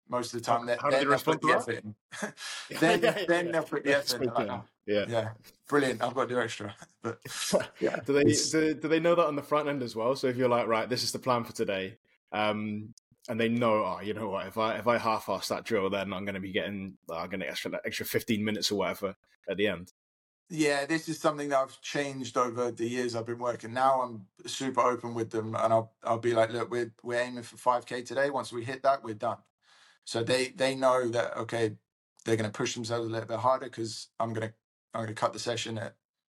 most 0.10 0.34
of 0.34 0.40
the 0.40 0.46
time, 0.46 0.68
how, 0.80 0.90
they 0.92 1.06
respond 1.06 1.42
to 1.42 1.48
that? 1.48 2.34
then, 2.80 3.02
yeah, 3.02 3.26
then 3.28 3.46
yeah. 3.46 3.52
they'll 3.52 3.64
put 3.64 3.84
the 3.84 3.98
effort. 3.98 4.26
Like, 4.26 4.50
oh, 4.50 4.64
yeah, 4.86 5.06
yeah, 5.08 5.30
brilliant. 5.68 6.02
I've 6.02 6.14
got 6.14 6.30
to 6.30 6.36
do 6.36 6.42
extra. 6.42 6.74
But 7.04 7.20
yeah, 7.80 7.98
do 8.06 8.14
they 8.14 8.24
do, 8.24 8.74
do, 8.74 8.88
they 8.88 9.00
know 9.00 9.16
that 9.16 9.26
on 9.26 9.36
the 9.36 9.44
front 9.44 9.70
end 9.70 9.82
as 9.82 9.96
well? 9.96 10.16
So 10.16 10.28
if 10.28 10.36
you're 10.36 10.50
like, 10.50 10.68
right, 10.68 10.90
this 10.90 11.04
is 11.04 11.12
the 11.12 11.20
plan 11.20 11.46
for 11.46 11.54
today, 11.54 11.98
um, 12.34 12.94
and 13.30 13.40
they 13.40 13.48
know, 13.48 13.86
oh, 13.86 14.00
you 14.02 14.14
know 14.14 14.30
what, 14.30 14.48
if 14.48 14.58
I 14.58 14.78
if 14.78 14.88
I 14.88 14.98
half-ass 14.98 15.48
that 15.50 15.64
drill, 15.64 15.90
then 15.90 16.14
I'm 16.14 16.26
going 16.26 16.36
to 16.36 16.42
be 16.42 16.52
getting, 16.52 16.98
uh, 17.10 17.18
I'm 17.18 17.30
going 17.30 17.40
to 17.42 17.50
extra 17.50 17.72
extra 17.86 18.06
15 18.06 18.44
minutes 18.44 18.72
or 18.72 18.80
whatever 18.80 19.16
at 19.50 19.58
the 19.58 19.68
end. 19.68 19.94
Yeah, 20.50 20.86
this 20.86 21.10
is 21.10 21.20
something 21.20 21.50
that 21.50 21.60
I've 21.60 21.82
changed 21.82 22.38
over 22.38 22.72
the 22.72 22.88
years 22.88 23.16
I've 23.16 23.26
been 23.26 23.40
working. 23.40 23.74
Now 23.74 24.02
I'm 24.02 24.26
super 24.46 24.82
open 24.82 25.14
with 25.14 25.30
them, 25.30 25.56
and 25.56 25.74
I'll 25.74 25.92
I'll 26.04 26.20
be 26.20 26.34
like, 26.34 26.54
look, 26.54 26.72
we're 26.72 26.94
we're 27.04 27.20
aiming 27.20 27.44
for 27.44 27.58
five 27.58 27.86
k 27.86 28.02
today. 28.02 28.30
Once 28.30 28.54
we 28.54 28.64
hit 28.64 28.84
that, 28.84 29.04
we're 29.04 29.14
done. 29.14 29.38
So 30.08 30.24
they 30.24 30.48
they 30.56 30.74
know 30.74 31.10
that 31.10 31.36
okay, 31.36 31.76
they're 32.24 32.38
going 32.38 32.50
to 32.50 32.58
push 32.58 32.74
themselves 32.74 33.10
a 33.10 33.12
little 33.12 33.28
bit 33.28 33.40
harder 33.40 33.66
because 33.66 34.08
I'm 34.22 34.32
gonna 34.32 34.54
I'm 34.94 35.02
gonna 35.02 35.14
cut 35.14 35.34
the 35.34 35.40
session 35.40 35.78
at 35.78 35.96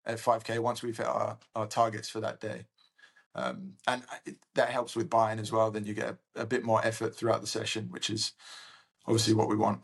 at 0.06 0.18
five 0.18 0.42
k 0.42 0.58
once 0.58 0.82
we've 0.82 0.96
hit 0.96 1.06
our 1.06 1.36
our 1.54 1.66
targets 1.66 2.08
for 2.08 2.20
that 2.20 2.40
day. 2.40 2.64
Um, 3.34 3.74
and 3.86 4.02
that 4.54 4.70
helps 4.70 4.96
with 4.96 5.10
buy-in 5.10 5.38
as 5.38 5.52
well. 5.52 5.70
Then 5.70 5.84
you 5.84 5.92
get 5.92 6.16
a, 6.34 6.40
a 6.40 6.46
bit 6.46 6.64
more 6.64 6.82
effort 6.82 7.14
throughout 7.14 7.42
the 7.42 7.46
session, 7.46 7.88
which 7.90 8.08
is 8.08 8.32
obviously 9.06 9.34
what 9.34 9.50
we 9.50 9.56
want. 9.56 9.82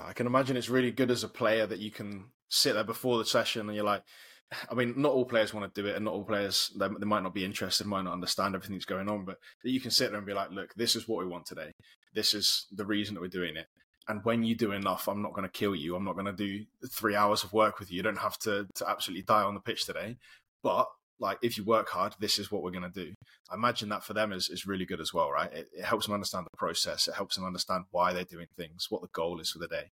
I 0.00 0.12
can 0.12 0.28
imagine 0.28 0.56
it's 0.56 0.68
really 0.68 0.92
good 0.92 1.10
as 1.10 1.24
a 1.24 1.28
player 1.28 1.66
that 1.66 1.80
you 1.80 1.90
can 1.90 2.26
sit 2.48 2.74
there 2.74 2.84
before 2.84 3.18
the 3.18 3.24
session 3.24 3.66
and 3.66 3.74
you're 3.74 3.84
like, 3.84 4.04
I 4.70 4.74
mean, 4.74 4.94
not 4.96 5.12
all 5.12 5.24
players 5.24 5.52
want 5.54 5.72
to 5.72 5.82
do 5.82 5.88
it, 5.88 5.96
and 5.96 6.04
not 6.04 6.14
all 6.14 6.24
players 6.24 6.72
they, 6.78 6.88
they 6.98 7.06
might 7.06 7.22
not 7.22 7.34
be 7.34 7.44
interested, 7.44 7.86
might 7.86 8.02
not 8.02 8.12
understand 8.12 8.54
everything 8.54 8.76
that's 8.76 8.84
going 8.84 9.08
on. 9.08 9.24
But 9.24 9.38
you 9.62 9.80
can 9.80 9.90
sit 9.90 10.10
there 10.10 10.18
and 10.18 10.26
be 10.26 10.34
like, 10.34 10.50
"Look, 10.50 10.74
this 10.74 10.96
is 10.96 11.08
what 11.08 11.24
we 11.24 11.30
want 11.30 11.46
today. 11.46 11.72
This 12.14 12.34
is 12.34 12.66
the 12.72 12.86
reason 12.86 13.14
that 13.14 13.20
we're 13.20 13.28
doing 13.28 13.56
it." 13.56 13.66
And 14.06 14.22
when 14.24 14.42
you 14.42 14.54
do 14.54 14.72
enough, 14.72 15.08
I'm 15.08 15.22
not 15.22 15.32
going 15.32 15.48
to 15.48 15.58
kill 15.58 15.74
you. 15.74 15.96
I'm 15.96 16.04
not 16.04 16.14
going 16.14 16.26
to 16.26 16.32
do 16.32 16.64
three 16.90 17.16
hours 17.16 17.42
of 17.42 17.54
work 17.54 17.78
with 17.78 17.90
you. 17.90 17.96
You 17.96 18.02
don't 18.02 18.18
have 18.18 18.38
to 18.40 18.66
to 18.74 18.88
absolutely 18.88 19.22
die 19.22 19.42
on 19.42 19.54
the 19.54 19.60
pitch 19.60 19.86
today. 19.86 20.16
But 20.62 20.88
like, 21.20 21.38
if 21.42 21.56
you 21.56 21.64
work 21.64 21.88
hard, 21.88 22.14
this 22.18 22.38
is 22.38 22.50
what 22.50 22.62
we're 22.62 22.70
going 22.70 22.90
to 22.90 23.04
do. 23.04 23.14
I 23.50 23.54
imagine 23.54 23.88
that 23.90 24.04
for 24.04 24.14
them 24.14 24.32
is, 24.32 24.48
is 24.48 24.66
really 24.66 24.84
good 24.84 25.00
as 25.00 25.14
well, 25.14 25.30
right? 25.30 25.52
It, 25.52 25.68
it 25.72 25.84
helps 25.84 26.06
them 26.06 26.14
understand 26.14 26.46
the 26.46 26.56
process. 26.56 27.08
It 27.08 27.14
helps 27.14 27.36
them 27.36 27.44
understand 27.44 27.84
why 27.92 28.12
they're 28.12 28.24
doing 28.24 28.48
things, 28.56 28.88
what 28.90 29.02
the 29.02 29.08
goal 29.12 29.40
is 29.40 29.50
for 29.50 29.58
the 29.58 29.68
day. 29.68 29.90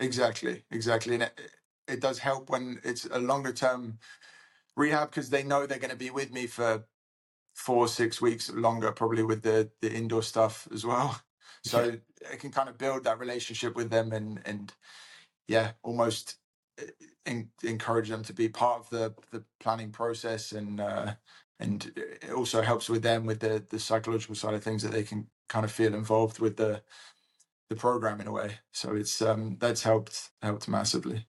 Exactly, 0.00 0.64
exactly. 0.70 1.14
And 1.16 1.30
it, 1.88 2.00
does 2.00 2.18
help 2.18 2.50
when 2.50 2.80
it's 2.84 3.06
a 3.06 3.18
longer 3.18 3.52
term 3.52 3.98
rehab 4.76 5.10
because 5.10 5.30
they 5.30 5.42
know 5.42 5.66
they're 5.66 5.78
going 5.78 5.90
to 5.90 5.96
be 5.96 6.10
with 6.10 6.32
me 6.32 6.46
for 6.46 6.84
four, 7.54 7.88
six 7.88 8.20
weeks 8.20 8.50
longer, 8.50 8.92
probably 8.92 9.22
with 9.22 9.42
the, 9.42 9.70
the 9.80 9.92
indoor 9.92 10.22
stuff 10.22 10.68
as 10.72 10.84
well. 10.84 11.20
So 11.64 11.82
yeah. 11.82 11.96
I 12.32 12.36
can 12.36 12.52
kind 12.52 12.68
of 12.68 12.78
build 12.78 13.02
that 13.04 13.18
relationship 13.18 13.74
with 13.74 13.90
them 13.90 14.12
and, 14.12 14.40
and 14.44 14.72
yeah, 15.48 15.72
almost 15.82 16.36
in, 17.26 17.48
encourage 17.64 18.08
them 18.08 18.22
to 18.22 18.32
be 18.32 18.48
part 18.48 18.78
of 18.78 18.90
the, 18.90 19.12
the 19.32 19.42
planning 19.58 19.90
process 19.90 20.52
and, 20.52 20.80
uh, 20.80 21.14
and 21.58 21.90
it 21.96 22.30
also 22.32 22.62
helps 22.62 22.88
with 22.88 23.02
them 23.02 23.26
with 23.26 23.40
the, 23.40 23.64
the 23.70 23.80
psychological 23.80 24.36
side 24.36 24.54
of 24.54 24.62
things 24.62 24.84
that 24.84 24.92
they 24.92 25.02
can 25.02 25.26
kind 25.48 25.64
of 25.64 25.72
feel 25.72 25.94
involved 25.94 26.38
with 26.38 26.56
the, 26.56 26.80
the 27.68 27.76
program 27.76 28.20
in 28.20 28.26
a 28.26 28.32
way. 28.32 28.52
So 28.72 28.94
it's 28.94 29.20
um, 29.20 29.56
that's 29.60 29.82
helped 29.82 30.30
helped 30.42 30.68
massively. 30.68 31.26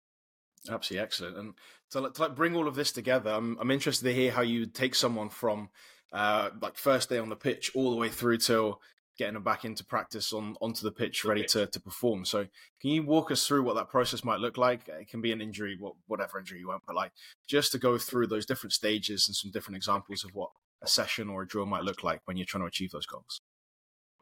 Absolutely 0.70 1.04
excellent. 1.04 1.38
And 1.38 1.54
to, 1.92 2.10
to 2.10 2.22
like 2.22 2.36
bring 2.36 2.56
all 2.56 2.68
of 2.68 2.76
this 2.76 2.92
together, 2.92 3.32
I'm 3.32 3.58
I'm 3.60 3.72
interested 3.72 4.06
to 4.06 4.14
hear 4.14 4.32
how 4.32 4.42
you 4.42 4.66
take 4.66 4.96
someone 4.96 5.30
from 5.30 5.70
uh, 6.14 6.50
like 6.62 6.78
first 6.78 7.10
day 7.10 7.18
on 7.18 7.30
the 7.30 7.36
pitch 7.36 7.72
all 7.76 7.92
the 7.92 7.98
way 7.98 8.10
through 8.10 8.38
till 8.38 8.82
getting 9.18 9.34
them 9.34 9.44
back 9.44 9.66
into 9.66 9.84
practice 9.84 10.32
on 10.32 10.56
onto 10.62 10.84
the 10.84 10.92
pitch, 10.92 11.26
ready 11.26 11.44
to, 11.44 11.68
to 11.68 11.80
perform. 11.80 12.26
So, 12.26 12.48
can 12.82 12.92
you 12.92 13.04
walk 13.04 13.32
us 13.32 13.46
through 13.46 13.64
what 13.64 13.76
that 13.76 13.90
process 13.90 14.24
might 14.24 14.40
look 14.40 14.58
like? 14.58 14.88
It 14.88 15.10
can 15.10 15.22
be 15.22 15.32
an 15.32 15.42
injury, 15.42 15.78
whatever 16.08 16.40
injury 16.40 16.60
you 16.60 16.70
want, 16.70 16.84
but 16.88 16.96
like 16.96 17.12
just 17.48 17.72
to 17.74 17.78
go 17.78 17.98
through 17.98 18.28
those 18.28 18.46
different 18.46 18.74
stages 18.74 19.28
and 19.28 19.36
some 19.36 19.52
different 19.52 19.78
examples 19.78 20.24
of 20.24 20.32
what 20.34 20.50
a 20.82 20.88
session 20.88 21.30
or 21.30 21.42
a 21.42 21.48
drill 21.48 21.66
might 21.66 21.84
look 21.84 22.04
like 22.04 22.22
when 22.26 22.38
you're 22.38 22.46
trying 22.46 22.64
to 22.64 22.68
achieve 22.68 22.92
those 22.92 23.06
goals. 23.06 23.42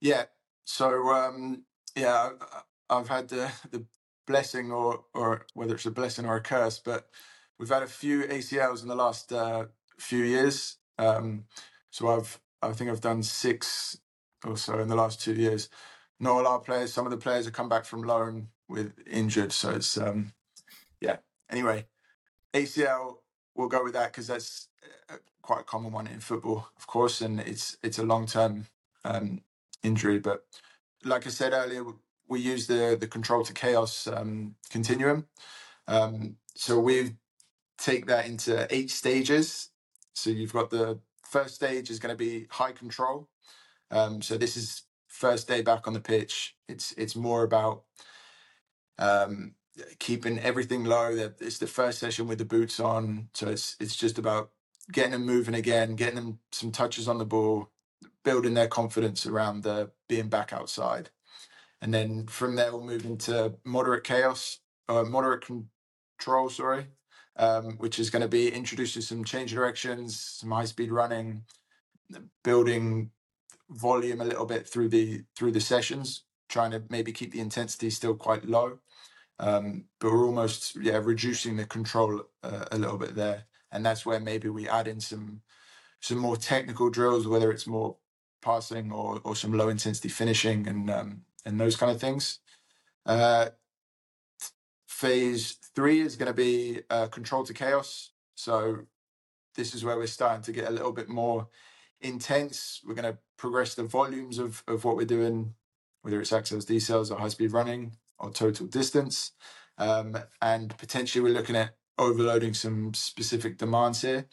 Yeah. 0.01 0.23
So 0.65 1.09
um, 1.09 1.63
yeah, 1.95 2.31
I've 2.89 3.07
had 3.07 3.29
the, 3.29 3.51
the 3.71 3.85
blessing, 4.27 4.71
or 4.71 5.05
or 5.15 5.47
whether 5.55 5.75
it's 5.75 5.87
a 5.87 5.91
blessing 5.91 6.27
or 6.27 6.37
a 6.37 6.41
curse, 6.41 6.79
but 6.79 7.09
we've 7.59 7.69
had 7.69 7.83
a 7.83 7.87
few 7.87 8.23
ACLs 8.23 8.83
in 8.83 8.89
the 8.89 8.95
last 8.95 9.33
uh, 9.33 9.65
few 9.99 10.23
years. 10.23 10.77
Um, 10.99 11.45
so 11.91 12.09
I've 12.09 12.39
I 12.61 12.73
think 12.73 12.91
I've 12.91 13.01
done 13.01 13.23
six 13.23 13.97
or 14.45 14.57
so 14.57 14.79
in 14.79 14.89
the 14.89 14.95
last 14.95 15.21
two 15.21 15.33
years. 15.35 15.69
Not 16.19 16.33
all 16.33 16.47
our 16.47 16.59
players. 16.59 16.93
Some 16.93 17.07
of 17.07 17.11
the 17.11 17.17
players 17.17 17.45
have 17.45 17.55
come 17.55 17.69
back 17.69 17.85
from 17.85 18.03
loan 18.03 18.49
with 18.69 18.93
injured, 19.07 19.53
so 19.53 19.71
it's 19.71 19.97
um, 19.97 20.33
yeah. 21.01 21.17
Anyway, 21.49 21.87
ACL. 22.53 23.17
We'll 23.55 23.69
go 23.69 23.83
with 23.83 23.93
that 23.93 24.11
because 24.13 24.27
that's 24.27 24.69
uh, 25.09 25.15
quite 25.41 25.61
a 25.61 25.63
common 25.63 25.91
one 25.91 26.07
in 26.07 26.19
football, 26.19 26.69
of 26.77 26.87
course, 26.87 27.21
and 27.21 27.39
it's 27.39 27.77
it's 27.83 27.99
a 27.99 28.03
long 28.03 28.27
term 28.27 28.67
um, 29.05 29.41
injury, 29.83 30.19
but 30.19 30.45
like 31.03 31.27
I 31.27 31.29
said 31.31 31.53
earlier, 31.53 31.83
we 32.29 32.39
use 32.39 32.67
the 32.67 32.97
the 32.99 33.07
control 33.07 33.43
to 33.43 33.53
chaos 33.53 34.07
um, 34.07 34.55
continuum. 34.69 35.27
Um, 35.87 36.37
so 36.55 36.79
we 36.79 37.15
take 37.77 38.07
that 38.07 38.25
into 38.27 38.67
eight 38.73 38.91
stages. 38.91 39.69
So 40.13 40.29
you've 40.29 40.53
got 40.53 40.69
the 40.69 40.99
first 41.23 41.55
stage 41.55 41.89
is 41.89 41.99
going 41.99 42.13
to 42.13 42.17
be 42.17 42.47
high 42.49 42.71
control. 42.71 43.29
Um, 43.91 44.21
so 44.21 44.37
this 44.37 44.57
is 44.57 44.83
first 45.07 45.47
day 45.47 45.61
back 45.61 45.87
on 45.87 45.93
the 45.93 45.99
pitch. 45.99 46.55
It's 46.67 46.91
it's 46.93 47.15
more 47.15 47.43
about 47.43 47.83
um, 48.99 49.55
keeping 49.99 50.39
everything 50.39 50.83
low. 50.83 51.15
That 51.15 51.35
it's 51.41 51.59
the 51.59 51.67
first 51.67 51.99
session 51.99 52.27
with 52.27 52.39
the 52.39 52.45
boots 52.45 52.79
on, 52.79 53.29
so 53.33 53.49
it's 53.49 53.75
it's 53.79 53.95
just 53.95 54.17
about 54.17 54.51
getting 54.91 55.11
them 55.11 55.25
moving 55.25 55.55
again, 55.55 55.95
getting 55.95 56.15
them 56.15 56.39
some 56.51 56.71
touches 56.71 57.07
on 57.07 57.17
the 57.17 57.25
ball, 57.25 57.69
building 58.23 58.53
their 58.53 58.67
confidence 58.67 59.25
around 59.25 59.63
the 59.63 59.91
being 60.07 60.29
back 60.29 60.53
outside. 60.53 61.09
And 61.81 61.93
then 61.93 62.27
from 62.27 62.55
there, 62.55 62.71
we'll 62.71 62.83
move 62.83 63.05
into 63.05 63.55
moderate 63.63 64.03
chaos, 64.03 64.59
uh, 64.89 65.03
moderate 65.03 65.45
control, 65.45 66.49
sorry, 66.49 66.87
um, 67.37 67.77
which 67.77 67.99
is 67.99 68.09
going 68.09 68.23
to 68.23 68.27
be 68.27 68.49
introducing 68.51 69.01
some 69.01 69.23
change 69.23 69.53
directions, 69.53 70.19
some 70.19 70.51
high 70.51 70.65
speed 70.65 70.91
running, 70.91 71.43
building 72.43 73.11
volume 73.69 74.21
a 74.21 74.25
little 74.25 74.45
bit 74.45 74.67
through 74.67 74.89
the 74.89 75.23
through 75.35 75.51
the 75.51 75.61
sessions, 75.61 76.23
trying 76.49 76.71
to 76.71 76.83
maybe 76.89 77.11
keep 77.11 77.31
the 77.31 77.39
intensity 77.41 77.89
still 77.89 78.15
quite 78.15 78.45
low. 78.45 78.79
Um, 79.39 79.85
but 79.99 80.11
we're 80.11 80.25
almost 80.25 80.77
yeah 80.81 80.99
reducing 81.03 81.57
the 81.57 81.65
control 81.65 82.23
uh, 82.43 82.65
a 82.71 82.77
little 82.77 82.97
bit 82.97 83.15
there, 83.15 83.45
and 83.71 83.85
that's 83.85 84.05
where 84.05 84.19
maybe 84.19 84.49
we 84.49 84.67
add 84.67 84.87
in 84.87 84.99
some 85.01 85.41
some 86.01 86.17
more 86.19 86.37
technical 86.37 86.89
drills, 86.89 87.27
whether 87.27 87.51
it's 87.51 87.67
more 87.67 87.97
passing 88.41 88.91
or 88.91 89.21
or 89.23 89.35
some 89.35 89.53
low 89.53 89.69
intensity 89.69 90.09
finishing 90.09 90.67
and 90.67 90.89
um, 90.89 91.21
and 91.47 91.59
those 91.59 91.77
kind 91.77 91.91
of 91.91 91.99
things. 91.99 92.39
Uh, 93.05 93.47
phase 94.87 95.57
three 95.73 96.01
is 96.01 96.17
going 96.17 96.27
to 96.27 96.33
be 96.33 96.81
uh, 96.89 97.07
control 97.07 97.43
to 97.45 97.53
chaos. 97.53 98.11
So 98.35 98.79
this 99.55 99.73
is 99.73 99.83
where 99.83 99.97
we're 99.97 100.07
starting 100.07 100.43
to 100.43 100.51
get 100.51 100.67
a 100.67 100.71
little 100.71 100.91
bit 100.91 101.07
more 101.07 101.47
intense. 102.01 102.81
We're 102.85 102.95
going 102.95 103.13
to 103.13 103.17
progress 103.37 103.75
the 103.75 103.83
volumes 103.83 104.39
of 104.39 104.61
of 104.67 104.83
what 104.83 104.97
we're 104.97 105.05
doing, 105.05 105.55
whether 106.01 106.19
it's 106.19 106.31
accels, 106.31 106.65
decels, 106.65 107.11
or 107.11 107.19
high 107.19 107.29
speed 107.29 107.53
running, 107.53 107.93
or 108.19 108.29
total 108.31 108.67
distance. 108.67 109.31
Um, 109.77 110.17
and 110.41 110.77
potentially, 110.77 111.23
we're 111.23 111.37
looking 111.37 111.55
at 111.55 111.75
overloading 111.97 112.53
some 112.53 112.93
specific 112.93 113.57
demands 113.57 114.01
here 114.01 114.25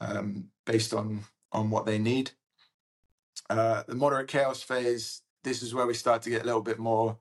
um, 0.00 0.50
based 0.66 0.92
on 0.92 1.24
on 1.52 1.70
what 1.70 1.86
they 1.86 1.98
need. 1.98 2.32
Uh, 3.50 3.82
the 3.88 3.94
moderate 3.94 4.28
chaos 4.28 4.62
phase, 4.62 5.23
this 5.44 5.62
is 5.62 5.74
where 5.74 5.86
we 5.86 5.94
start 5.94 6.22
to 6.24 6.30
get 6.30 6.42
a 6.42 6.46
little 6.46 6.62
bit 6.62 6.80
more, 6.80 7.18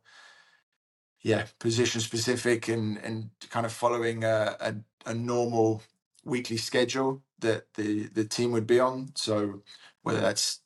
yeah, 1.23 1.45
position 1.59 2.01
specific 2.01 2.67
and 2.69 2.97
and 2.99 3.31
kind 3.49 3.65
of 3.65 3.73
following 3.73 4.23
a, 4.23 4.57
a, 4.61 4.75
a 5.07 5.15
normal 5.15 5.83
weekly 6.25 6.57
schedule 6.57 7.23
that 7.39 7.73
the 7.75 8.07
the 8.07 8.25
team 8.25 8.51
would 8.51 8.67
be 8.67 8.79
on. 8.79 9.11
So 9.15 9.63
whether 10.03 10.21
that's 10.21 10.61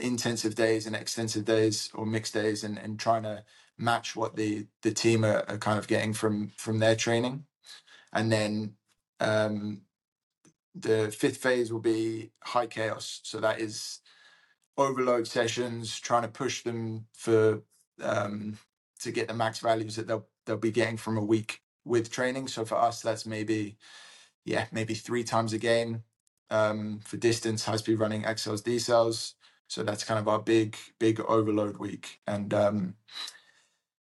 intensive 0.00 0.54
days 0.56 0.86
and 0.86 0.96
extensive 0.96 1.44
days 1.46 1.90
or 1.94 2.06
mixed 2.06 2.34
days, 2.34 2.64
and 2.64 2.78
and 2.78 2.98
trying 3.00 3.24
to 3.24 3.44
match 3.78 4.16
what 4.16 4.36
the 4.36 4.66
the 4.82 4.92
team 4.92 5.24
are, 5.24 5.44
are 5.48 5.58
kind 5.58 5.78
of 5.78 5.88
getting 5.88 6.14
from 6.14 6.52
from 6.58 6.80
their 6.80 6.96
training, 6.96 7.46
and 8.12 8.32
then 8.32 8.74
um, 9.20 9.82
the 10.74 11.12
fifth 11.12 11.38
phase 11.38 11.72
will 11.72 11.80
be 11.80 12.32
high 12.44 12.66
chaos. 12.68 13.20
So 13.24 13.40
that 13.40 13.60
is 13.60 14.00
overload 14.78 15.28
sessions, 15.28 16.00
trying 16.00 16.22
to 16.24 16.28
push 16.28 16.64
them 16.64 17.06
for 17.14 17.62
um, 18.02 18.58
to 19.00 19.12
get 19.12 19.28
the 19.28 19.34
max 19.34 19.60
values 19.60 19.96
that 19.96 20.08
they'll 20.08 20.28
they'll 20.46 20.58
be 20.58 20.72
getting 20.72 20.98
from 20.98 21.18
a 21.18 21.24
week 21.24 21.62
with 21.86 22.12
training. 22.12 22.48
So 22.48 22.66
for 22.66 22.76
us, 22.76 23.02
that's 23.02 23.26
maybe 23.26 23.78
yeah 24.44 24.66
maybe 24.72 24.94
three 24.94 25.24
times 25.24 25.52
a 25.54 25.58
game 25.58 26.04
um, 26.50 27.00
for 27.04 27.18
distance, 27.18 27.64
high 27.64 27.76
speed 27.76 28.00
running, 28.00 28.24
accels, 28.24 28.62
decels. 28.62 29.34
So 29.68 29.82
that's 29.84 30.04
kind 30.04 30.20
of 30.20 30.28
our 30.28 30.40
big 30.40 30.76
big 31.00 31.20
overload 31.22 31.78
week, 31.78 32.20
and 32.26 32.54
um, 32.54 32.96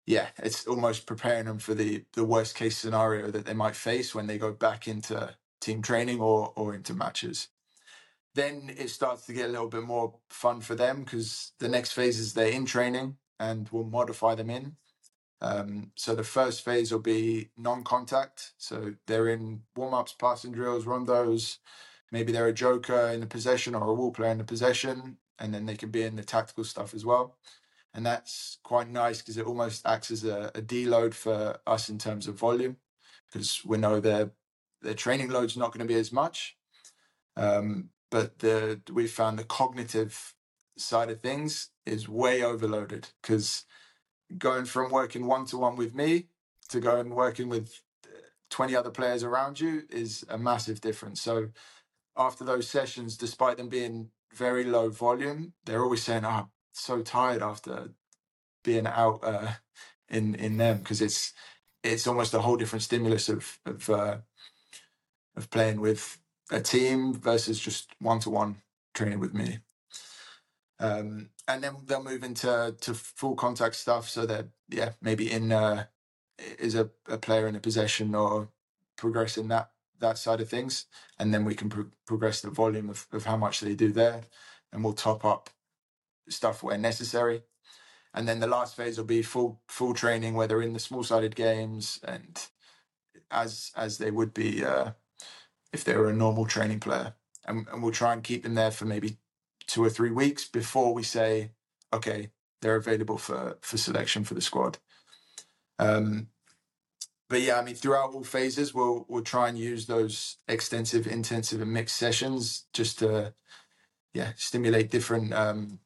yeah, 0.06 0.28
it's 0.38 0.66
almost 0.66 1.06
preparing 1.06 1.46
them 1.46 1.58
for 1.58 1.74
the 1.74 2.04
the 2.14 2.24
worst 2.24 2.56
case 2.56 2.76
scenario 2.78 3.30
that 3.30 3.46
they 3.46 3.54
might 3.54 3.76
face 3.76 4.14
when 4.14 4.26
they 4.28 4.38
go 4.38 4.52
back 4.52 4.88
into 4.88 5.36
team 5.60 5.82
training 5.82 6.20
or 6.20 6.52
or 6.56 6.74
into 6.74 6.94
matches 6.94 7.48
then 8.34 8.72
it 8.76 8.90
starts 8.90 9.26
to 9.26 9.32
get 9.32 9.46
a 9.48 9.52
little 9.52 9.68
bit 9.68 9.82
more 9.84 10.14
fun 10.30 10.60
for 10.60 10.74
them 10.74 11.04
because 11.04 11.52
the 11.58 11.68
next 11.68 11.92
phase 11.92 12.18
is 12.18 12.34
they're 12.34 12.48
in 12.48 12.66
training 12.66 13.16
and 13.38 13.68
we'll 13.70 13.84
modify 13.84 14.34
them 14.34 14.50
in. 14.50 14.76
Um, 15.40 15.92
so 15.94 16.14
the 16.14 16.24
first 16.24 16.64
phase 16.64 16.90
will 16.90 17.00
be 17.00 17.50
non-contact. 17.56 18.52
So 18.56 18.94
they're 19.06 19.28
in 19.28 19.62
warm-ups, 19.76 20.14
passing 20.18 20.52
drills, 20.52 20.84
rondos. 20.84 21.58
Maybe 22.10 22.32
they're 22.32 22.48
a 22.48 22.52
joker 22.52 23.08
in 23.08 23.20
the 23.20 23.26
possession 23.26 23.74
or 23.74 23.86
a 23.86 23.94
wall 23.94 24.12
player 24.12 24.30
in 24.30 24.38
the 24.38 24.44
possession, 24.44 25.18
and 25.38 25.52
then 25.52 25.66
they 25.66 25.76
can 25.76 25.90
be 25.90 26.02
in 26.02 26.16
the 26.16 26.24
tactical 26.24 26.64
stuff 26.64 26.94
as 26.94 27.04
well. 27.04 27.36
And 27.92 28.06
that's 28.06 28.58
quite 28.62 28.88
nice 28.88 29.18
because 29.18 29.36
it 29.36 29.46
almost 29.46 29.86
acts 29.86 30.10
as 30.10 30.24
a, 30.24 30.50
a 30.54 30.62
deload 30.62 31.14
for 31.14 31.58
us 31.66 31.88
in 31.88 31.98
terms 31.98 32.26
of 32.26 32.36
volume 32.36 32.76
because 33.30 33.64
we 33.64 33.78
know 33.78 34.00
their 34.00 34.30
their 34.82 34.94
training 34.94 35.30
load's 35.30 35.56
not 35.56 35.72
going 35.72 35.86
to 35.86 35.92
be 35.92 35.98
as 35.98 36.12
much. 36.12 36.56
Um, 37.36 37.90
but 38.14 38.38
the 38.38 38.80
we 38.92 39.08
found 39.08 39.36
the 39.36 39.42
cognitive 39.60 40.34
side 40.78 41.10
of 41.10 41.20
things 41.20 41.70
is 41.84 42.08
way 42.08 42.44
overloaded 42.44 43.08
because 43.20 43.64
going 44.38 44.66
from 44.66 44.92
working 44.92 45.26
one 45.26 45.44
to 45.46 45.58
one 45.58 45.74
with 45.74 45.96
me 45.96 46.28
to 46.68 46.78
going 46.78 47.10
working 47.10 47.48
with 47.48 47.82
20 48.50 48.76
other 48.76 48.90
players 48.90 49.24
around 49.24 49.58
you 49.58 49.82
is 49.90 50.24
a 50.28 50.38
massive 50.38 50.80
difference. 50.80 51.20
So 51.20 51.48
after 52.16 52.44
those 52.44 52.68
sessions, 52.68 53.16
despite 53.16 53.56
them 53.56 53.68
being 53.68 54.10
very 54.32 54.62
low 54.62 54.90
volume, 54.90 55.54
they're 55.64 55.82
always 55.82 56.04
saying, 56.04 56.24
"Oh, 56.24 56.50
so 56.70 57.02
tired 57.02 57.42
after 57.42 57.90
being 58.62 58.86
out 58.86 59.24
uh, 59.24 59.54
in 60.08 60.36
in 60.36 60.56
them," 60.58 60.78
because 60.78 61.02
it's 61.02 61.32
it's 61.82 62.06
almost 62.06 62.32
a 62.34 62.42
whole 62.42 62.56
different 62.56 62.84
stimulus 62.84 63.28
of 63.28 63.58
of 63.66 63.90
uh, 63.90 64.18
of 65.36 65.50
playing 65.50 65.80
with 65.80 66.18
a 66.50 66.60
team 66.60 67.14
versus 67.14 67.58
just 67.60 67.92
one 68.00 68.20
to 68.20 68.30
one 68.30 68.56
training 68.94 69.20
with 69.20 69.34
me. 69.34 69.58
Um, 70.78 71.30
and 71.48 71.62
then 71.62 71.76
they'll 71.86 72.02
move 72.02 72.24
into 72.24 72.74
to 72.80 72.94
full 72.94 73.36
contact 73.36 73.76
stuff. 73.76 74.08
So 74.08 74.26
that 74.26 74.48
yeah, 74.68 74.92
maybe 75.00 75.30
in 75.30 75.52
uh, 75.52 75.84
is 76.58 76.74
a, 76.74 76.90
a 77.08 77.18
player 77.18 77.46
in 77.46 77.56
a 77.56 77.60
possession 77.60 78.14
or 78.14 78.50
progressing 78.96 79.48
that 79.48 79.70
that 80.00 80.18
side 80.18 80.40
of 80.40 80.48
things, 80.48 80.86
and 81.18 81.32
then 81.32 81.44
we 81.44 81.54
can 81.54 81.70
pro- 81.70 81.90
progress 82.06 82.40
the 82.40 82.50
volume 82.50 82.90
of, 82.90 83.06
of 83.12 83.24
how 83.24 83.36
much 83.36 83.60
they 83.60 83.74
do 83.74 83.92
there, 83.92 84.22
and 84.72 84.84
we'll 84.84 84.92
top 84.92 85.24
up 85.24 85.50
stuff 86.28 86.62
where 86.62 86.78
necessary. 86.78 87.42
And 88.14 88.28
then 88.28 88.40
the 88.40 88.46
last 88.46 88.76
phase 88.76 88.98
will 88.98 89.04
be 89.06 89.22
full 89.22 89.60
full 89.68 89.94
training, 89.94 90.34
where 90.34 90.46
they're 90.48 90.62
in 90.62 90.72
the 90.74 90.78
small 90.80 91.04
sided 91.04 91.36
games 91.36 92.00
and 92.04 92.46
as 93.30 93.72
as 93.76 93.98
they 93.98 94.10
would 94.10 94.34
be 94.34 94.64
uh, 94.64 94.92
if 95.74 95.84
they 95.84 95.96
were 95.96 96.08
a 96.08 96.14
normal 96.14 96.46
training 96.46 96.80
player. 96.80 97.14
And, 97.46 97.66
and 97.70 97.82
we'll 97.82 97.92
try 97.92 98.12
and 98.14 98.22
keep 98.22 98.42
them 98.42 98.54
there 98.54 98.70
for 98.70 98.86
maybe 98.86 99.18
two 99.66 99.84
or 99.84 99.90
three 99.90 100.10
weeks 100.10 100.48
before 100.48 100.94
we 100.94 101.02
say, 101.02 101.50
okay, 101.92 102.30
they're 102.62 102.76
available 102.76 103.18
for 103.18 103.58
for 103.60 103.76
selection 103.76 104.24
for 104.24 104.34
the 104.34 104.40
squad. 104.40 104.78
Um, 105.78 106.28
but 107.28 107.42
yeah, 107.42 107.58
I 107.58 107.64
mean, 107.64 107.74
throughout 107.74 108.14
all 108.14 108.24
phases, 108.24 108.72
we'll 108.72 109.04
we'll 109.08 109.22
try 109.22 109.48
and 109.48 109.58
use 109.58 109.86
those 109.86 110.38
extensive, 110.48 111.06
intensive, 111.06 111.60
and 111.60 111.72
mixed 111.72 111.96
sessions 111.96 112.66
just 112.72 113.00
to, 113.00 113.34
yeah, 114.14 114.32
stimulate 114.36 114.90
different 114.90 115.34
um, 115.34 115.80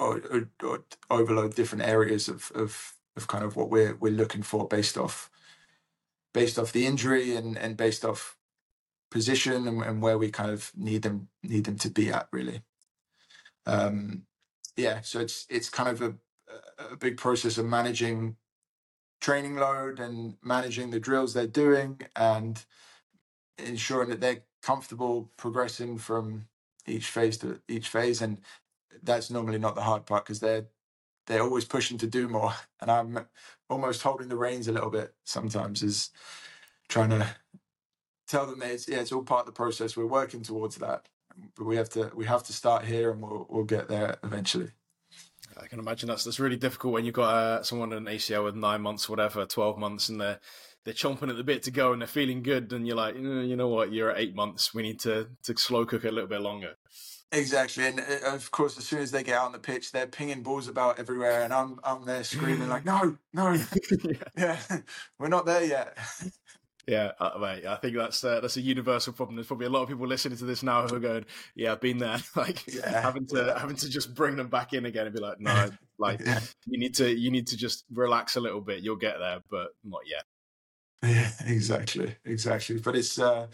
or, 0.00 0.22
or, 0.30 0.50
or 0.62 0.84
overload 1.10 1.54
different 1.54 1.84
areas 1.84 2.28
of 2.28 2.50
of 2.54 2.94
of 3.16 3.26
kind 3.28 3.44
of 3.44 3.54
what 3.54 3.70
we're 3.70 3.96
we're 3.96 4.12
looking 4.12 4.42
for 4.42 4.66
based 4.66 4.96
off 4.96 5.30
based 6.32 6.58
off 6.58 6.72
the 6.72 6.86
injury 6.86 7.36
and 7.36 7.58
and 7.58 7.76
based 7.76 8.04
off 8.04 8.37
position 9.10 9.66
and, 9.66 9.82
and 9.82 10.02
where 10.02 10.18
we 10.18 10.30
kind 10.30 10.50
of 10.50 10.72
need 10.76 11.02
them 11.02 11.28
need 11.42 11.64
them 11.64 11.76
to 11.78 11.90
be 11.90 12.10
at 12.10 12.28
really. 12.32 12.62
Um, 13.66 14.22
yeah, 14.76 15.00
so 15.02 15.20
it's 15.20 15.46
it's 15.48 15.68
kind 15.68 15.88
of 15.88 16.02
a 16.02 16.14
a 16.90 16.96
big 16.96 17.16
process 17.16 17.58
of 17.58 17.66
managing 17.66 18.36
training 19.20 19.56
load 19.56 19.98
and 19.98 20.36
managing 20.42 20.90
the 20.90 21.00
drills 21.00 21.34
they're 21.34 21.46
doing 21.46 22.00
and 22.16 22.64
ensuring 23.58 24.08
that 24.10 24.20
they're 24.20 24.42
comfortable 24.62 25.30
progressing 25.36 25.98
from 25.98 26.46
each 26.86 27.06
phase 27.06 27.36
to 27.38 27.60
each 27.68 27.88
phase 27.88 28.22
and 28.22 28.40
that's 29.02 29.30
normally 29.30 29.58
not 29.58 29.74
the 29.74 29.82
hard 29.82 30.06
part 30.06 30.24
because 30.24 30.40
they're 30.40 30.66
they're 31.26 31.42
always 31.42 31.64
pushing 31.64 31.98
to 31.98 32.06
do 32.06 32.28
more 32.28 32.54
and 32.80 32.90
i'm 32.90 33.18
almost 33.68 34.02
holding 34.02 34.28
the 34.28 34.36
reins 34.36 34.68
a 34.68 34.72
little 34.72 34.90
bit 34.90 35.14
sometimes 35.24 35.82
is 35.82 36.10
trying 36.88 37.10
to 37.10 37.26
tell 38.28 38.46
them 38.46 38.58
that 38.60 38.70
it's 38.70 38.88
yeah 38.88 38.98
it's 38.98 39.12
all 39.12 39.22
part 39.22 39.40
of 39.40 39.46
the 39.46 39.52
process 39.52 39.96
we're 39.96 40.06
working 40.06 40.42
towards 40.42 40.76
that 40.76 41.08
but 41.56 41.64
we 41.64 41.76
have 41.76 41.88
to 41.88 42.10
we 42.14 42.26
have 42.26 42.42
to 42.42 42.52
start 42.52 42.84
here 42.84 43.10
and 43.10 43.22
we'll 43.22 43.46
we'll 43.48 43.64
get 43.64 43.88
there 43.88 44.16
eventually 44.22 44.70
I 45.60 45.66
can 45.66 45.78
imagine 45.78 46.08
that's 46.08 46.24
that's 46.24 46.40
really 46.40 46.56
difficult 46.56 46.92
when 46.92 47.04
you've 47.04 47.14
got 47.14 47.34
uh, 47.34 47.62
someone 47.62 47.92
an 47.92 48.04
ACL 48.04 48.44
with 48.44 48.54
nine 48.54 48.80
months, 48.80 49.08
whatever, 49.08 49.44
twelve 49.44 49.78
months, 49.78 50.08
and 50.08 50.20
they're 50.20 50.38
they're 50.84 50.94
chomping 50.94 51.30
at 51.30 51.36
the 51.36 51.44
bit 51.44 51.62
to 51.64 51.70
go 51.70 51.92
and 51.92 52.00
they're 52.00 52.06
feeling 52.06 52.42
good, 52.42 52.72
and 52.72 52.86
you're 52.86 52.96
like, 52.96 53.16
you 53.16 53.56
know 53.56 53.68
what, 53.68 53.92
you're 53.92 54.10
at 54.10 54.18
eight 54.18 54.34
months. 54.34 54.72
We 54.72 54.82
need 54.82 55.00
to 55.00 55.28
to 55.44 55.56
slow 55.56 55.84
cook 55.84 56.04
it 56.04 56.08
a 56.08 56.12
little 56.12 56.28
bit 56.28 56.40
longer. 56.40 56.76
Exactly, 57.30 57.86
and 57.86 58.00
uh, 58.00 58.34
of 58.34 58.50
course, 58.50 58.78
as 58.78 58.86
soon 58.86 59.00
as 59.00 59.10
they 59.10 59.22
get 59.22 59.36
out 59.36 59.46
on 59.46 59.52
the 59.52 59.58
pitch, 59.58 59.92
they're 59.92 60.06
pinging 60.06 60.42
balls 60.42 60.68
about 60.68 60.98
everywhere, 60.98 61.42
and 61.42 61.52
I'm 61.52 61.78
I'm 61.84 62.04
there 62.06 62.24
screaming 62.24 62.68
like, 62.68 62.84
no, 62.84 63.18
no, 63.32 63.52
yeah. 63.52 63.64
yeah, 64.36 64.58
we're 65.18 65.28
not 65.28 65.44
there 65.44 65.64
yet. 65.64 65.98
Yeah, 66.88 67.12
uh, 67.20 67.38
mate, 67.38 67.66
I 67.66 67.76
think 67.76 67.94
that's 67.96 68.24
uh, 68.24 68.40
that's 68.40 68.56
a 68.56 68.62
universal 68.62 69.12
problem. 69.12 69.36
There's 69.36 69.46
probably 69.46 69.66
a 69.66 69.70
lot 69.70 69.82
of 69.82 69.88
people 69.90 70.06
listening 70.06 70.38
to 70.38 70.46
this 70.46 70.62
now 70.62 70.86
who 70.86 70.96
are 70.96 71.00
going, 71.00 71.26
"Yeah, 71.54 71.72
I've 71.72 71.82
been 71.82 71.98
there." 71.98 72.16
like 72.34 72.66
yeah. 72.66 73.02
having 73.02 73.26
to 73.26 73.54
having 73.58 73.76
to 73.76 73.90
just 73.90 74.14
bring 74.14 74.36
them 74.36 74.48
back 74.48 74.72
in 74.72 74.86
again 74.86 75.04
and 75.04 75.14
be 75.14 75.20
like, 75.20 75.38
"No, 75.38 75.68
like 75.98 76.20
yeah. 76.20 76.40
you 76.66 76.78
need 76.78 76.94
to 76.94 77.14
you 77.14 77.30
need 77.30 77.48
to 77.48 77.58
just 77.58 77.84
relax 77.92 78.36
a 78.36 78.40
little 78.40 78.62
bit. 78.62 78.82
You'll 78.82 78.96
get 78.96 79.18
there, 79.18 79.40
but 79.50 79.68
not 79.84 80.00
yet." 80.06 80.24
Yeah, 81.02 81.30
exactly, 81.44 82.16
exactly. 82.24 82.78
But 82.78 82.96
it's 82.96 83.18
uh, 83.18 83.48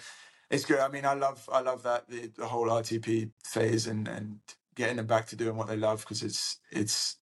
it's 0.49 0.65
good. 0.65 0.79
I 0.79 0.87
mean, 0.87 1.05
I 1.05 1.15
love 1.15 1.49
I 1.53 1.61
love 1.61 1.83
that 1.83 2.09
the, 2.09 2.31
the 2.37 2.47
whole 2.47 2.69
RTP 2.69 3.33
phase 3.45 3.89
and 3.89 4.07
and 4.07 4.39
getting 4.77 4.97
them 4.97 5.07
back 5.07 5.27
to 5.27 5.37
doing 5.37 5.57
what 5.57 5.67
they 5.67 5.77
love 5.77 6.03
because 6.03 6.23
it's 6.23 6.61
it's 6.71 7.17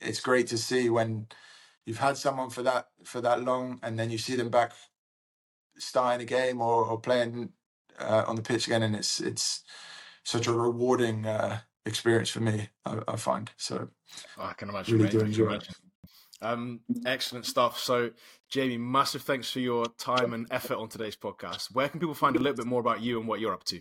it's 0.00 0.20
great 0.20 0.46
to 0.46 0.58
see 0.58 0.90
when 0.90 1.26
you've 1.86 1.98
had 1.98 2.16
someone 2.16 2.50
for 2.50 2.62
that 2.62 2.86
for 3.04 3.20
that 3.20 3.42
long 3.42 3.80
and 3.82 3.98
then 3.98 4.10
you 4.10 4.18
see 4.18 4.36
them 4.36 4.48
back 4.48 4.72
starting 5.78 6.22
a 6.22 6.28
game 6.28 6.60
or, 6.60 6.84
or 6.84 7.00
playing 7.00 7.50
uh, 7.98 8.24
on 8.26 8.36
the 8.36 8.42
pitch 8.42 8.66
again, 8.66 8.82
and 8.82 8.94
it's 8.94 9.20
it's 9.20 9.62
such 10.24 10.46
a 10.46 10.52
rewarding 10.52 11.26
uh, 11.26 11.60
experience 11.84 12.30
for 12.30 12.40
me. 12.40 12.68
I, 12.84 12.98
I 13.08 13.16
find 13.16 13.50
so. 13.56 13.88
Oh, 14.38 14.44
I 14.44 14.52
can 14.52 14.68
imagine. 14.68 14.98
Really 14.98 15.10
do 15.10 15.20
enjoy 15.20 15.54
it. 15.54 15.68
Um, 16.42 16.80
excellent 17.06 17.46
stuff. 17.46 17.78
So, 17.78 18.10
Jamie, 18.48 18.76
massive 18.76 19.22
thanks 19.22 19.50
for 19.50 19.60
your 19.60 19.86
time 19.98 20.34
and 20.34 20.46
effort 20.50 20.76
on 20.76 20.88
today's 20.88 21.16
podcast. 21.16 21.74
Where 21.74 21.88
can 21.88 22.00
people 22.00 22.14
find 22.14 22.36
a 22.36 22.38
little 22.38 22.56
bit 22.56 22.66
more 22.66 22.80
about 22.80 23.00
you 23.00 23.18
and 23.18 23.28
what 23.28 23.40
you're 23.40 23.54
up 23.54 23.64
to? 23.64 23.80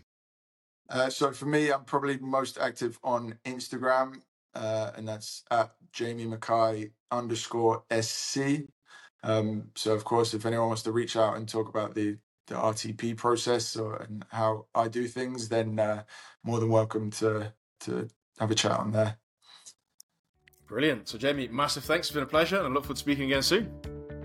Uh, 0.89 1.09
so, 1.09 1.31
for 1.31 1.45
me, 1.47 1.71
I'm 1.71 1.83
probably 1.83 2.17
most 2.19 2.57
active 2.57 2.99
on 3.03 3.37
Instagram, 3.45 4.21
uh, 4.53 4.91
and 4.95 5.07
that's 5.07 5.43
at 5.51 5.71
Jamie 5.91 6.27
Mackay 6.27 6.91
underscore 7.11 7.83
SC. 8.01 8.63
Um, 9.23 9.71
so, 9.75 9.93
of 9.93 10.03
course, 10.03 10.33
if 10.33 10.45
anyone 10.45 10.67
wants 10.67 10.83
to 10.83 10.91
reach 10.91 11.15
out 11.15 11.37
and 11.37 11.47
talk 11.47 11.69
about 11.69 11.95
the 11.95 12.17
the 12.47 12.55
RTP 12.55 13.17
process 13.17 13.75
or 13.75 13.95
and 13.97 14.23
how 14.29 14.67
I 14.75 14.87
do 14.87 15.07
things, 15.07 15.49
then 15.49 15.79
uh, 15.79 16.03
more 16.43 16.59
than 16.59 16.69
welcome 16.69 17.09
to 17.11 17.53
to 17.81 18.07
have 18.39 18.51
a 18.51 18.55
chat 18.55 18.79
on 18.79 18.91
there. 18.91 19.17
Brilliant. 20.67 21.07
So, 21.07 21.17
Jamie, 21.17 21.47
massive 21.47 21.83
thanks. 21.83 22.07
It's 22.07 22.13
been 22.13 22.23
a 22.23 22.27
pleasure, 22.27 22.57
and 22.57 22.65
I 22.65 22.69
look 22.69 22.83
forward 22.83 22.95
to 22.95 22.99
speaking 22.99 23.25
again 23.25 23.43
soon. 23.43 23.71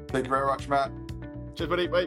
Thank 0.08 0.26
you 0.26 0.30
very 0.30 0.46
much, 0.46 0.68
Matt. 0.68 0.90
Cheers, 1.54 1.68
buddy. 1.68 1.86
Bye. 1.86 2.06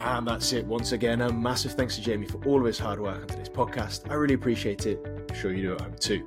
And 0.00 0.26
that's 0.26 0.52
it. 0.54 0.64
Once 0.64 0.92
again, 0.92 1.20
a 1.20 1.30
massive 1.30 1.72
thanks 1.72 1.96
to 1.96 2.02
Jamie 2.02 2.26
for 2.26 2.42
all 2.46 2.60
of 2.60 2.66
his 2.66 2.78
hard 2.78 3.00
work 3.00 3.20
on 3.20 3.26
today's 3.28 3.50
podcast. 3.50 4.10
I 4.10 4.14
really 4.14 4.34
appreciate 4.34 4.86
it. 4.86 4.98
I'm 5.06 5.36
sure 5.36 5.52
you 5.52 5.62
do 5.62 5.74
at 5.74 5.80
home 5.82 5.94
too. 6.00 6.26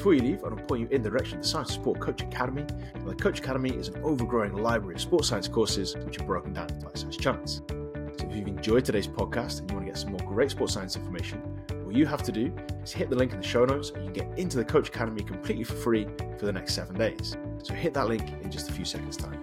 Before 0.00 0.14
you 0.14 0.22
leave, 0.22 0.42
I 0.42 0.48
want 0.48 0.56
to 0.56 0.64
point 0.64 0.80
you 0.80 0.88
in 0.96 1.02
the 1.02 1.10
direction 1.10 1.36
of 1.36 1.42
the 1.42 1.48
Science 1.50 1.74
Sport 1.74 2.00
Coach 2.00 2.22
Academy. 2.22 2.64
the 3.04 3.14
Coach 3.14 3.40
Academy 3.40 3.68
is 3.68 3.88
an 3.88 4.02
overgrowing 4.02 4.54
library 4.54 4.94
of 4.94 5.00
sports 5.02 5.28
science 5.28 5.46
courses 5.46 5.94
which 5.94 6.18
are 6.18 6.24
broken 6.24 6.54
down 6.54 6.70
into 6.70 6.86
bite-sized 6.86 7.20
chunks. 7.20 7.60
So 7.68 8.26
if 8.26 8.34
you've 8.34 8.48
enjoyed 8.48 8.86
today's 8.86 9.06
podcast 9.06 9.60
and 9.60 9.68
you 9.68 9.76
want 9.76 9.86
to 9.86 9.92
get 9.92 9.98
some 9.98 10.12
more 10.12 10.26
great 10.26 10.52
sports 10.52 10.72
science 10.72 10.96
information, 10.96 11.42
all 11.84 11.94
you 11.94 12.06
have 12.06 12.22
to 12.22 12.32
do 12.32 12.50
is 12.82 12.92
hit 12.92 13.10
the 13.10 13.14
link 13.16 13.32
in 13.32 13.42
the 13.42 13.46
show 13.46 13.66
notes 13.66 13.90
and 13.90 14.02
you 14.02 14.10
can 14.10 14.26
get 14.26 14.38
into 14.38 14.56
the 14.56 14.64
Coach 14.64 14.88
Academy 14.88 15.22
completely 15.22 15.64
for 15.64 15.74
free 15.74 16.06
for 16.38 16.46
the 16.46 16.52
next 16.52 16.72
seven 16.72 16.96
days. 16.96 17.36
So 17.62 17.74
hit 17.74 17.92
that 17.92 18.08
link 18.08 18.26
in 18.40 18.50
just 18.50 18.70
a 18.70 18.72
few 18.72 18.86
seconds' 18.86 19.18
time. 19.18 19.38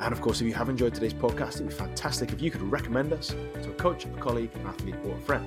And 0.00 0.10
of 0.10 0.22
course, 0.22 0.40
if 0.40 0.46
you 0.46 0.54
have 0.54 0.70
enjoyed 0.70 0.94
today's 0.94 1.12
podcast, 1.12 1.56
it'd 1.56 1.68
be 1.68 1.74
fantastic 1.74 2.32
if 2.32 2.40
you 2.40 2.50
could 2.50 2.62
recommend 2.62 3.12
us 3.12 3.28
to 3.28 3.68
a 3.68 3.74
coach, 3.74 4.06
a 4.06 4.08
colleague, 4.20 4.52
an 4.54 4.66
athlete, 4.66 4.96
or 5.04 5.12
a 5.12 5.20
friend. 5.20 5.46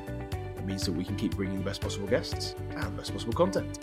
It 0.56 0.65
means 0.65 0.86
that 0.86 0.91
we 0.91 1.04
can 1.04 1.15
keep 1.15 1.36
bringing 1.36 1.58
the 1.58 1.65
best 1.65 1.82
possible 1.82 2.06
guests 2.06 2.54
and 2.76 2.84
the 2.84 2.91
best 2.91 3.12
possible 3.12 3.34
content. 3.34 3.80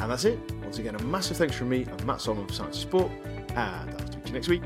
And 0.00 0.10
that's 0.10 0.24
it. 0.24 0.38
Once 0.62 0.78
again, 0.78 0.94
a 0.94 1.02
massive 1.02 1.36
thanks 1.36 1.54
from 1.54 1.68
me 1.68 1.84
and 1.84 2.06
Matt 2.06 2.20
Solomon 2.20 2.46
for 2.46 2.52
Science 2.54 2.76
for 2.76 2.82
Sport, 2.82 3.12
and 3.50 3.90
I'll 3.90 4.08
talk 4.08 4.22
to 4.22 4.28
you 4.28 4.34
next 4.34 4.48
week. 4.48 4.62